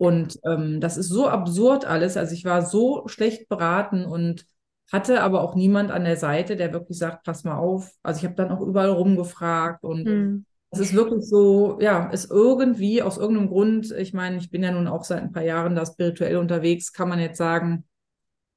Und 0.00 0.40
ähm, 0.46 0.80
das 0.80 0.96
ist 0.96 1.10
so 1.10 1.28
absurd 1.28 1.84
alles. 1.84 2.16
Also 2.16 2.32
ich 2.32 2.46
war 2.46 2.64
so 2.64 3.06
schlecht 3.06 3.50
beraten 3.50 4.06
und 4.06 4.46
hatte 4.90 5.20
aber 5.20 5.42
auch 5.42 5.54
niemand 5.54 5.90
an 5.90 6.04
der 6.04 6.16
Seite, 6.16 6.56
der 6.56 6.72
wirklich 6.72 6.96
sagt, 6.96 7.22
pass 7.22 7.44
mal 7.44 7.58
auf. 7.58 7.92
Also 8.02 8.20
ich 8.20 8.24
habe 8.24 8.34
dann 8.34 8.50
auch 8.50 8.62
überall 8.62 8.88
rumgefragt 8.88 9.84
und 9.84 10.04
mhm. 10.06 10.46
Es 10.72 10.78
ist 10.78 10.94
wirklich 10.94 11.24
so, 11.24 11.78
ja, 11.80 12.08
ist 12.10 12.30
irgendwie 12.30 13.02
aus 13.02 13.18
irgendeinem 13.18 13.48
Grund, 13.48 13.90
ich 13.90 14.14
meine, 14.14 14.36
ich 14.36 14.50
bin 14.50 14.62
ja 14.62 14.70
nun 14.70 14.86
auch 14.86 15.02
seit 15.02 15.20
ein 15.20 15.32
paar 15.32 15.42
Jahren 15.42 15.74
da 15.74 15.84
spirituell 15.84 16.36
unterwegs, 16.36 16.92
kann 16.92 17.08
man 17.08 17.18
jetzt 17.18 17.38
sagen, 17.38 17.82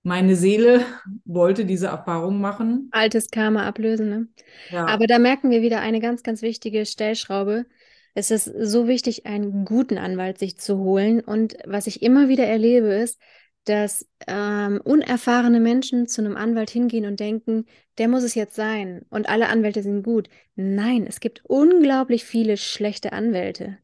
meine 0.04 0.36
Seele 0.36 0.82
wollte 1.26 1.66
diese 1.66 1.88
Erfahrung 1.88 2.40
machen. 2.40 2.90
Altes 2.92 3.32
Karma 3.32 3.66
ablösen, 3.66 4.10
ne? 4.10 4.28
Ja. 4.70 4.86
Aber 4.86 5.08
da 5.08 5.18
merken 5.18 5.50
wir 5.50 5.64
wieder 5.64 5.82
eine 5.82 6.00
ganz, 6.00 6.22
ganz 6.22 6.44
wichtige 6.44 6.86
Stellschraube. 6.86 7.66
Es 8.14 8.32
ist 8.32 8.46
so 8.46 8.88
wichtig, 8.88 9.26
einen 9.26 9.66
guten 9.66 9.98
Anwalt 9.98 10.38
sich 10.38 10.58
zu 10.58 10.78
holen. 10.78 11.20
Und 11.22 11.58
was 11.66 11.88
ich 11.88 12.02
immer 12.02 12.30
wieder 12.30 12.46
erlebe, 12.46 12.88
ist, 12.88 13.20
dass 13.66 14.08
ähm, 14.28 14.82
unerfahrene 14.84 15.60
Menschen 15.60 16.08
zu 16.08 16.22
einem 16.22 16.36
Anwalt 16.36 16.70
hingehen 16.70 17.06
und 17.06 17.20
denken, 17.20 17.66
der 17.98 18.08
muss 18.08 18.24
es 18.24 18.36
jetzt 18.36 18.56
sein 18.56 19.06
und 19.10 19.30
alle 19.30 19.48
Anwälte 19.48 19.84
sind 19.84 20.04
gut. 20.04 20.28
Nein, 20.56 21.06
es 21.08 21.20
gibt 21.22 21.44
unglaublich 21.46 22.26
viele 22.26 22.58
schlechte 22.58 23.14
Anwälte 23.14 23.78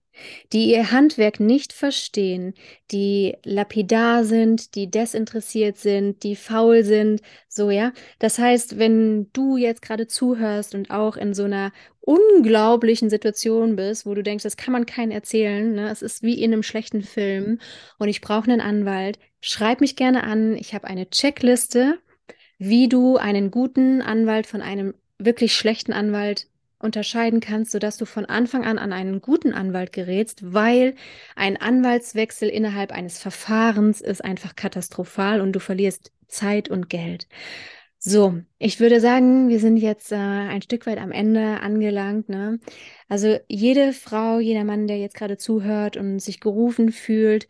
die 0.53 0.71
ihr 0.71 0.91
Handwerk 0.91 1.39
nicht 1.39 1.73
verstehen, 1.73 2.53
die 2.91 3.37
lapidar 3.43 4.23
sind, 4.23 4.75
die 4.75 4.89
desinteressiert 4.89 5.77
sind, 5.77 6.23
die 6.23 6.35
faul 6.35 6.83
sind, 6.83 7.21
so 7.47 7.71
ja. 7.71 7.91
Das 8.19 8.39
heißt, 8.39 8.77
wenn 8.77 9.31
du 9.33 9.57
jetzt 9.57 9.81
gerade 9.81 10.07
zuhörst 10.07 10.75
und 10.75 10.91
auch 10.91 11.17
in 11.17 11.33
so 11.33 11.43
einer 11.43 11.71
unglaublichen 12.09 13.11
Situation 13.11 13.75
bist, 13.75 14.07
wo 14.07 14.15
du 14.15 14.23
denkst, 14.23 14.41
das 14.41 14.57
kann 14.57 14.71
man 14.71 14.87
keinen 14.87 15.11
erzählen, 15.11 15.73
ne? 15.75 15.91
es 15.91 16.01
ist 16.01 16.23
wie 16.23 16.41
in 16.41 16.51
einem 16.51 16.63
schlechten 16.63 17.03
Film 17.03 17.59
und 17.99 18.07
ich 18.07 18.21
brauche 18.21 18.49
einen 18.49 18.61
Anwalt, 18.61 19.19
schreib 19.41 19.79
mich 19.79 19.95
gerne 19.95 20.23
an. 20.23 20.57
Ich 20.57 20.73
habe 20.73 20.87
eine 20.87 21.11
Checkliste, 21.11 21.99
wie 22.57 22.89
du 22.89 23.17
einen 23.17 23.51
guten 23.51 24.01
Anwalt 24.01 24.47
von 24.47 24.63
einem 24.63 24.95
wirklich 25.19 25.53
schlechten 25.55 25.93
Anwalt 25.93 26.47
unterscheiden 26.79 27.41
kannst, 27.41 27.71
sodass 27.71 27.97
du 27.97 28.05
von 28.05 28.25
Anfang 28.25 28.65
an 28.65 28.79
an 28.79 28.91
einen 28.91 29.21
guten 29.21 29.53
Anwalt 29.53 29.93
gerätst, 29.93 30.39
weil 30.41 30.95
ein 31.35 31.57
Anwaltswechsel 31.57 32.49
innerhalb 32.49 32.91
eines 32.91 33.19
Verfahrens 33.19 34.01
ist 34.01 34.25
einfach 34.25 34.55
katastrophal 34.55 35.41
und 35.41 35.51
du 35.51 35.59
verlierst 35.59 36.11
Zeit 36.27 36.69
und 36.69 36.89
Geld. 36.89 37.27
So, 38.01 38.41
ich 38.59 38.79
würde 38.79 39.01
sagen, 39.01 39.49
wir 39.49 39.59
sind 39.59 39.75
jetzt 39.77 40.11
äh, 40.13 40.15
ein 40.15 40.61
Stück 40.61 40.85
weit 40.85 40.99
am 40.99 41.11
Ende 41.11 41.59
angelangt. 41.59 42.29
Ne? 42.29 42.59
Also 43.09 43.37
jede 43.49 43.91
Frau, 43.93 44.39
jeder 44.39 44.63
Mann, 44.63 44.87
der 44.87 44.97
jetzt 44.97 45.15
gerade 45.15 45.37
zuhört 45.37 45.97
und 45.97 46.19
sich 46.19 46.39
gerufen 46.39 46.91
fühlt, 46.93 47.47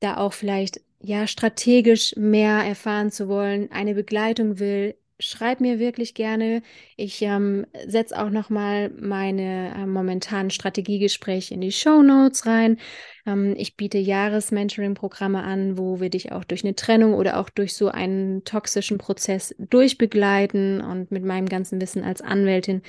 da 0.00 0.16
auch 0.18 0.32
vielleicht 0.32 0.80
ja 1.00 1.26
strategisch 1.28 2.16
mehr 2.16 2.64
erfahren 2.64 3.12
zu 3.12 3.28
wollen, 3.28 3.70
eine 3.72 3.94
Begleitung 3.94 4.58
will, 4.58 4.96
schreib 5.18 5.60
mir 5.60 5.78
wirklich 5.78 6.14
gerne. 6.14 6.62
Ich 6.96 7.22
ähm, 7.22 7.66
setze 7.86 8.18
auch 8.18 8.30
noch 8.30 8.50
mal 8.50 8.90
meine 8.90 9.74
äh, 9.74 9.86
momentanen 9.86 10.50
Strategiegespräche 10.50 11.54
in 11.54 11.60
die 11.60 11.72
Show 11.72 12.02
Notes 12.02 12.46
rein. 12.46 12.78
Ähm, 13.26 13.54
ich 13.56 13.76
biete 13.76 13.98
Jahres-Mentoring-Programme 13.98 15.42
an, 15.42 15.78
wo 15.78 16.00
wir 16.00 16.10
dich 16.10 16.32
auch 16.32 16.44
durch 16.44 16.64
eine 16.64 16.74
Trennung 16.74 17.14
oder 17.14 17.38
auch 17.38 17.48
durch 17.48 17.74
so 17.74 17.88
einen 17.88 18.44
toxischen 18.44 18.98
Prozess 18.98 19.54
durchbegleiten 19.58 20.80
und 20.80 21.10
mit 21.10 21.24
meinem 21.24 21.48
ganzen 21.48 21.80
Wissen 21.80 22.04
als 22.04 22.20
Anwältin 22.22 22.82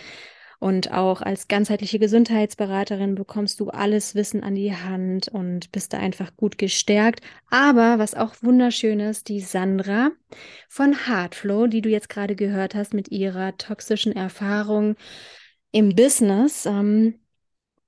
und 0.60 0.92
auch 0.92 1.22
als 1.22 1.48
ganzheitliche 1.48 2.00
Gesundheitsberaterin 2.00 3.16
bekommst 3.16 3.60
du 3.60 3.70
alles 3.70 4.16
Wissen 4.16 4.44
an 4.44 4.56
die 4.56 4.76
Hand 4.76 5.28
und 5.28 5.72
bist 5.72 5.94
da 5.94 6.00
einfach 6.00 6.36
gut 6.36 6.58
gestärkt. 6.58 7.22
Aber 7.50 8.00
was 8.00 8.16
auch 8.16 8.36
wunderschön 8.42 9.00
ist, 9.00 9.30
die 9.30 9.40
Sandra 9.42 10.10
von 10.68 11.08
Heartflow, 11.08 11.68
die 11.68 11.82
du 11.82 11.90
jetzt 11.90 12.10
gerade 12.10 12.36
gehört 12.36 12.74
hast 12.74 12.94
mit 12.94 13.12
ihrer 13.12 13.58
toxischen 13.58 14.16
Erfahrung 14.16 14.96
im 15.72 15.96
Business, 15.96 16.66
ähm, 16.66 17.20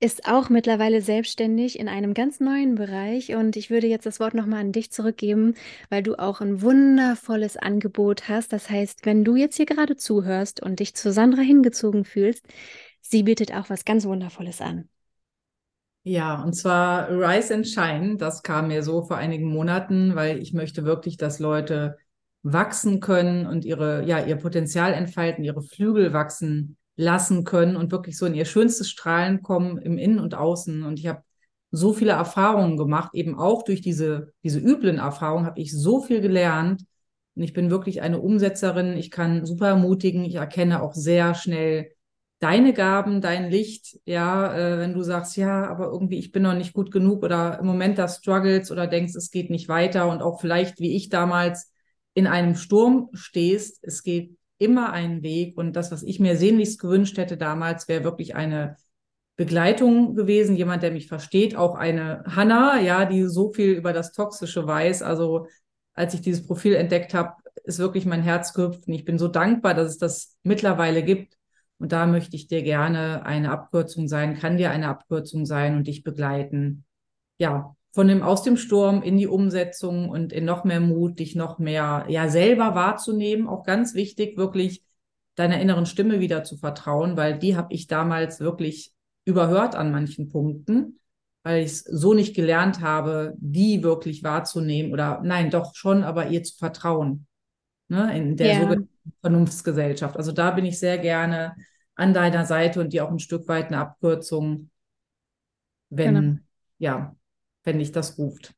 ist 0.00 0.26
auch 0.26 0.48
mittlerweile 0.48 1.02
selbstständig 1.02 1.78
in 1.78 1.86
einem 1.88 2.14
ganz 2.14 2.40
neuen 2.40 2.74
Bereich 2.74 3.34
und 3.34 3.54
ich 3.56 3.68
würde 3.68 3.86
jetzt 3.86 4.06
das 4.06 4.18
Wort 4.18 4.32
nochmal 4.32 4.60
an 4.60 4.72
dich 4.72 4.90
zurückgeben, 4.90 5.54
weil 5.90 6.02
du 6.02 6.18
auch 6.18 6.40
ein 6.40 6.62
wundervolles 6.62 7.58
Angebot 7.58 8.26
hast. 8.26 8.52
Das 8.54 8.70
heißt, 8.70 9.04
wenn 9.04 9.24
du 9.24 9.36
jetzt 9.36 9.56
hier 9.56 9.66
gerade 9.66 9.96
zuhörst 9.96 10.62
und 10.62 10.80
dich 10.80 10.94
zu 10.94 11.12
Sandra 11.12 11.42
hingezogen 11.42 12.06
fühlst, 12.06 12.46
sie 13.02 13.22
bietet 13.24 13.54
auch 13.54 13.68
was 13.68 13.84
ganz 13.84 14.06
Wundervolles 14.06 14.62
an. 14.62 14.88
Ja, 16.02 16.42
und 16.42 16.54
zwar 16.54 17.10
Rise 17.10 17.54
and 17.54 17.68
Shine. 17.68 18.16
Das 18.16 18.42
kam 18.42 18.68
mir 18.68 18.82
so 18.82 19.02
vor 19.02 19.18
einigen 19.18 19.52
Monaten, 19.52 20.16
weil 20.16 20.38
ich 20.38 20.54
möchte 20.54 20.84
wirklich, 20.86 21.18
dass 21.18 21.40
Leute 21.40 21.98
wachsen 22.42 23.00
können 23.00 23.46
und 23.46 23.66
ihre, 23.66 24.06
ja, 24.06 24.24
ihr 24.24 24.36
Potenzial 24.36 24.94
entfalten, 24.94 25.44
ihre 25.44 25.60
Flügel 25.60 26.14
wachsen 26.14 26.78
lassen 27.00 27.44
können 27.44 27.76
und 27.76 27.90
wirklich 27.92 28.16
so 28.18 28.26
in 28.26 28.34
ihr 28.34 28.44
schönstes 28.44 28.90
Strahlen 28.90 29.42
kommen 29.42 29.78
im 29.78 29.98
Innen 29.98 30.18
und 30.18 30.34
Außen. 30.34 30.84
Und 30.84 30.98
ich 30.98 31.06
habe 31.06 31.22
so 31.70 31.92
viele 31.92 32.12
Erfahrungen 32.12 32.76
gemacht, 32.76 33.14
eben 33.14 33.38
auch 33.38 33.62
durch 33.62 33.80
diese, 33.80 34.32
diese 34.44 34.58
üblen 34.58 34.98
Erfahrungen 34.98 35.46
habe 35.46 35.60
ich 35.60 35.72
so 35.72 36.02
viel 36.02 36.20
gelernt. 36.20 36.84
Und 37.34 37.42
ich 37.42 37.52
bin 37.54 37.70
wirklich 37.70 38.02
eine 38.02 38.20
Umsetzerin. 38.20 38.96
Ich 38.96 39.10
kann 39.10 39.46
super 39.46 39.68
ermutigen. 39.68 40.24
Ich 40.24 40.34
erkenne 40.34 40.82
auch 40.82 40.94
sehr 40.94 41.34
schnell 41.34 41.92
deine 42.40 42.74
Gaben, 42.74 43.22
dein 43.22 43.50
Licht. 43.50 43.98
Ja, 44.04 44.54
äh, 44.54 44.78
wenn 44.78 44.92
du 44.92 45.02
sagst, 45.02 45.36
ja, 45.36 45.66
aber 45.68 45.86
irgendwie 45.86 46.18
ich 46.18 46.32
bin 46.32 46.42
noch 46.42 46.54
nicht 46.54 46.74
gut 46.74 46.90
genug 46.90 47.22
oder 47.22 47.58
im 47.60 47.66
Moment 47.66 47.98
da 47.98 48.08
struggles 48.08 48.70
oder 48.70 48.86
denkst, 48.86 49.14
es 49.14 49.30
geht 49.30 49.48
nicht 49.48 49.68
weiter 49.68 50.10
und 50.10 50.22
auch 50.22 50.40
vielleicht 50.40 50.80
wie 50.80 50.94
ich 50.96 51.08
damals 51.08 51.72
in 52.12 52.26
einem 52.26 52.56
Sturm 52.56 53.08
stehst, 53.14 53.78
es 53.82 54.02
geht 54.02 54.36
immer 54.60 54.92
einen 54.92 55.22
Weg. 55.22 55.56
Und 55.56 55.74
das, 55.74 55.90
was 55.90 56.02
ich 56.02 56.20
mir 56.20 56.36
sehnlichst 56.36 56.80
gewünscht 56.80 57.16
hätte 57.18 57.36
damals, 57.36 57.88
wäre 57.88 58.04
wirklich 58.04 58.36
eine 58.36 58.76
Begleitung 59.36 60.14
gewesen, 60.14 60.54
jemand, 60.54 60.82
der 60.82 60.90
mich 60.90 61.08
versteht, 61.08 61.56
auch 61.56 61.74
eine 61.74 62.22
Hanna, 62.26 62.78
ja, 62.80 63.06
die 63.06 63.24
so 63.24 63.52
viel 63.52 63.72
über 63.72 63.92
das 63.92 64.12
Toxische 64.12 64.66
weiß. 64.66 65.02
Also 65.02 65.46
als 65.94 66.14
ich 66.14 66.20
dieses 66.20 66.46
Profil 66.46 66.74
entdeckt 66.74 67.14
habe, 67.14 67.34
ist 67.64 67.78
wirklich 67.78 68.04
mein 68.04 68.22
Herz 68.22 68.52
gehüpft. 68.52 68.86
Und 68.86 68.92
ich 68.92 69.06
bin 69.06 69.18
so 69.18 69.28
dankbar, 69.28 69.74
dass 69.74 69.88
es 69.88 69.98
das 69.98 70.36
mittlerweile 70.42 71.02
gibt. 71.02 71.38
Und 71.78 71.92
da 71.92 72.06
möchte 72.06 72.36
ich 72.36 72.48
dir 72.48 72.62
gerne 72.62 73.24
eine 73.24 73.50
Abkürzung 73.50 74.08
sein, 74.08 74.38
kann 74.38 74.58
dir 74.58 74.70
eine 74.70 74.88
Abkürzung 74.88 75.46
sein 75.46 75.76
und 75.76 75.86
dich 75.86 76.02
begleiten. 76.04 76.84
Ja, 77.38 77.74
von 77.92 78.06
dem 78.08 78.22
aus 78.22 78.42
dem 78.42 78.56
Sturm 78.56 79.02
in 79.02 79.16
die 79.16 79.26
Umsetzung 79.26 80.08
und 80.08 80.32
in 80.32 80.44
noch 80.44 80.64
mehr 80.64 80.80
Mut, 80.80 81.18
dich 81.18 81.34
noch 81.34 81.58
mehr 81.58 82.06
ja 82.08 82.28
selber 82.28 82.74
wahrzunehmen. 82.74 83.48
Auch 83.48 83.64
ganz 83.64 83.94
wichtig, 83.94 84.36
wirklich 84.36 84.84
deiner 85.34 85.60
inneren 85.60 85.86
Stimme 85.86 86.20
wieder 86.20 86.44
zu 86.44 86.56
vertrauen, 86.56 87.16
weil 87.16 87.38
die 87.38 87.56
habe 87.56 87.72
ich 87.72 87.86
damals 87.86 88.40
wirklich 88.40 88.92
überhört 89.24 89.74
an 89.74 89.90
manchen 89.90 90.28
Punkten, 90.28 91.00
weil 91.42 91.64
ich 91.64 91.72
es 91.72 91.78
so 91.80 92.14
nicht 92.14 92.34
gelernt 92.34 92.80
habe, 92.80 93.34
die 93.38 93.82
wirklich 93.82 94.22
wahrzunehmen 94.22 94.92
oder 94.92 95.20
nein, 95.24 95.50
doch 95.50 95.74
schon, 95.74 96.04
aber 96.04 96.28
ihr 96.28 96.42
zu 96.42 96.56
vertrauen. 96.56 97.26
Ne, 97.88 98.16
in 98.16 98.36
der 98.36 98.46
yeah. 98.46 98.60
sogenannten 98.60 99.12
Vernunftsgesellschaft. 99.20 100.16
Also 100.16 100.30
da 100.30 100.52
bin 100.52 100.64
ich 100.64 100.78
sehr 100.78 100.96
gerne 100.96 101.56
an 101.96 102.14
deiner 102.14 102.46
Seite 102.46 102.80
und 102.80 102.92
dir 102.92 103.04
auch 103.04 103.10
ein 103.10 103.18
Stück 103.18 103.48
weit 103.48 103.66
eine 103.66 103.78
Abkürzung, 103.78 104.70
wenn, 105.88 106.14
genau. 106.14 106.38
ja, 106.78 107.16
wenn 107.64 107.78
dich 107.78 107.92
das 107.92 108.18
ruft. 108.18 108.54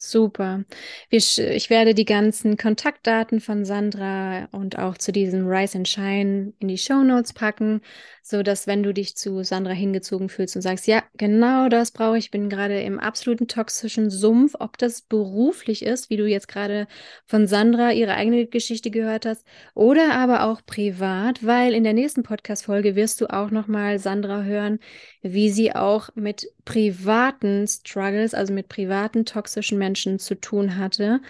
Super. 0.00 0.64
Ich 1.10 1.38
werde 1.70 1.92
die 1.92 2.04
ganzen 2.04 2.56
Kontaktdaten 2.56 3.40
von 3.40 3.64
Sandra 3.64 4.44
und 4.52 4.78
auch 4.78 4.96
zu 4.96 5.10
diesem 5.10 5.48
Rise 5.48 5.78
and 5.78 5.88
Shine 5.88 6.52
in 6.60 6.68
die 6.68 6.78
Show 6.78 7.02
Notes 7.02 7.32
packen. 7.32 7.80
So 8.30 8.42
dass 8.42 8.66
wenn 8.66 8.82
du 8.82 8.92
dich 8.92 9.16
zu 9.16 9.42
Sandra 9.42 9.72
hingezogen 9.72 10.28
fühlst 10.28 10.54
und 10.56 10.62
sagst, 10.62 10.86
ja, 10.86 11.02
genau 11.16 11.68
das 11.68 11.90
brauche 11.90 12.18
ich, 12.18 12.30
bin 12.30 12.50
gerade 12.50 12.80
im 12.82 13.00
absoluten 13.00 13.48
toxischen 13.48 14.10
Sumpf, 14.10 14.54
ob 14.58 14.76
das 14.78 15.00
beruflich 15.02 15.82
ist, 15.84 16.10
wie 16.10 16.16
du 16.16 16.26
jetzt 16.26 16.48
gerade 16.48 16.86
von 17.24 17.46
Sandra 17.46 17.92
ihre 17.92 18.14
eigene 18.14 18.46
Geschichte 18.46 18.90
gehört 18.90 19.26
hast, 19.26 19.46
oder 19.74 20.14
aber 20.14 20.44
auch 20.44 20.60
privat, 20.64 21.44
weil 21.44 21.72
in 21.74 21.84
der 21.84 21.94
nächsten 21.94 22.22
Podcast-Folge 22.22 22.96
wirst 22.96 23.20
du 23.20 23.32
auch 23.32 23.50
nochmal 23.50 23.98
Sandra 23.98 24.42
hören, 24.42 24.78
wie 25.22 25.50
sie 25.50 25.74
auch 25.74 26.10
mit 26.14 26.52
privaten 26.64 27.66
Struggles, 27.66 28.34
also 28.34 28.52
mit 28.52 28.68
privaten 28.68 29.24
toxischen 29.24 29.78
Menschen 29.78 30.18
zu 30.18 30.34
tun 30.34 30.76
hatte 30.76 31.20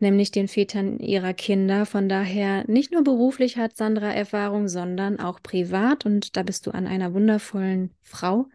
nämlich 0.00 0.30
den 0.30 0.48
Vätern 0.48 0.98
ihrer 0.98 1.34
Kinder. 1.34 1.86
Von 1.86 2.08
daher 2.08 2.64
nicht 2.68 2.92
nur 2.92 3.02
beruflich 3.02 3.56
hat 3.56 3.76
Sandra 3.76 4.12
Erfahrung, 4.12 4.68
sondern 4.68 5.18
auch 5.20 5.42
privat. 5.42 6.06
Und 6.06 6.36
da 6.36 6.42
bist 6.42 6.66
du 6.66 6.70
an 6.70 6.86
einer 6.86 7.14
wundervollen 7.14 7.90
Frau 8.02 8.46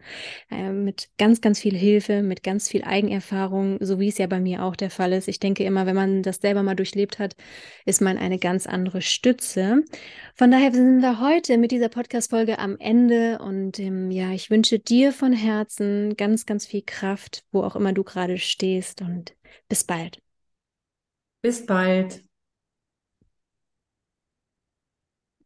äh, 0.50 0.70
mit 0.70 1.08
ganz, 1.18 1.40
ganz 1.40 1.60
viel 1.60 1.76
Hilfe, 1.76 2.22
mit 2.22 2.42
ganz 2.42 2.68
viel 2.68 2.84
Eigenerfahrung, 2.84 3.78
so 3.80 4.00
wie 4.00 4.08
es 4.08 4.18
ja 4.18 4.26
bei 4.26 4.40
mir 4.40 4.62
auch 4.64 4.76
der 4.76 4.90
Fall 4.90 5.12
ist. 5.12 5.28
Ich 5.28 5.40
denke 5.40 5.64
immer, 5.64 5.86
wenn 5.86 5.94
man 5.94 6.22
das 6.22 6.36
selber 6.36 6.62
mal 6.62 6.74
durchlebt 6.74 7.18
hat, 7.18 7.36
ist 7.84 8.00
man 8.00 8.18
eine 8.18 8.38
ganz 8.38 8.66
andere 8.66 9.02
Stütze. 9.02 9.84
Von 10.34 10.50
daher 10.50 10.72
sind 10.72 11.00
wir 11.00 11.20
heute 11.20 11.58
mit 11.58 11.70
dieser 11.70 11.88
Podcast-Folge 11.88 12.58
am 12.58 12.76
Ende 12.78 13.38
und 13.38 13.78
ähm, 13.78 14.10
ja, 14.10 14.32
ich 14.32 14.50
wünsche 14.50 14.78
dir 14.78 15.12
von 15.12 15.32
Herzen 15.32 16.16
ganz, 16.16 16.46
ganz 16.46 16.66
viel 16.66 16.82
Kraft, 16.84 17.44
wo 17.52 17.62
auch 17.62 17.76
immer 17.76 17.92
du 17.92 18.02
gerade 18.02 18.38
stehst 18.38 19.02
und 19.02 19.34
bis 19.68 19.84
bald. 19.84 20.20
Bis 21.44 21.66
bald. 21.66 22.24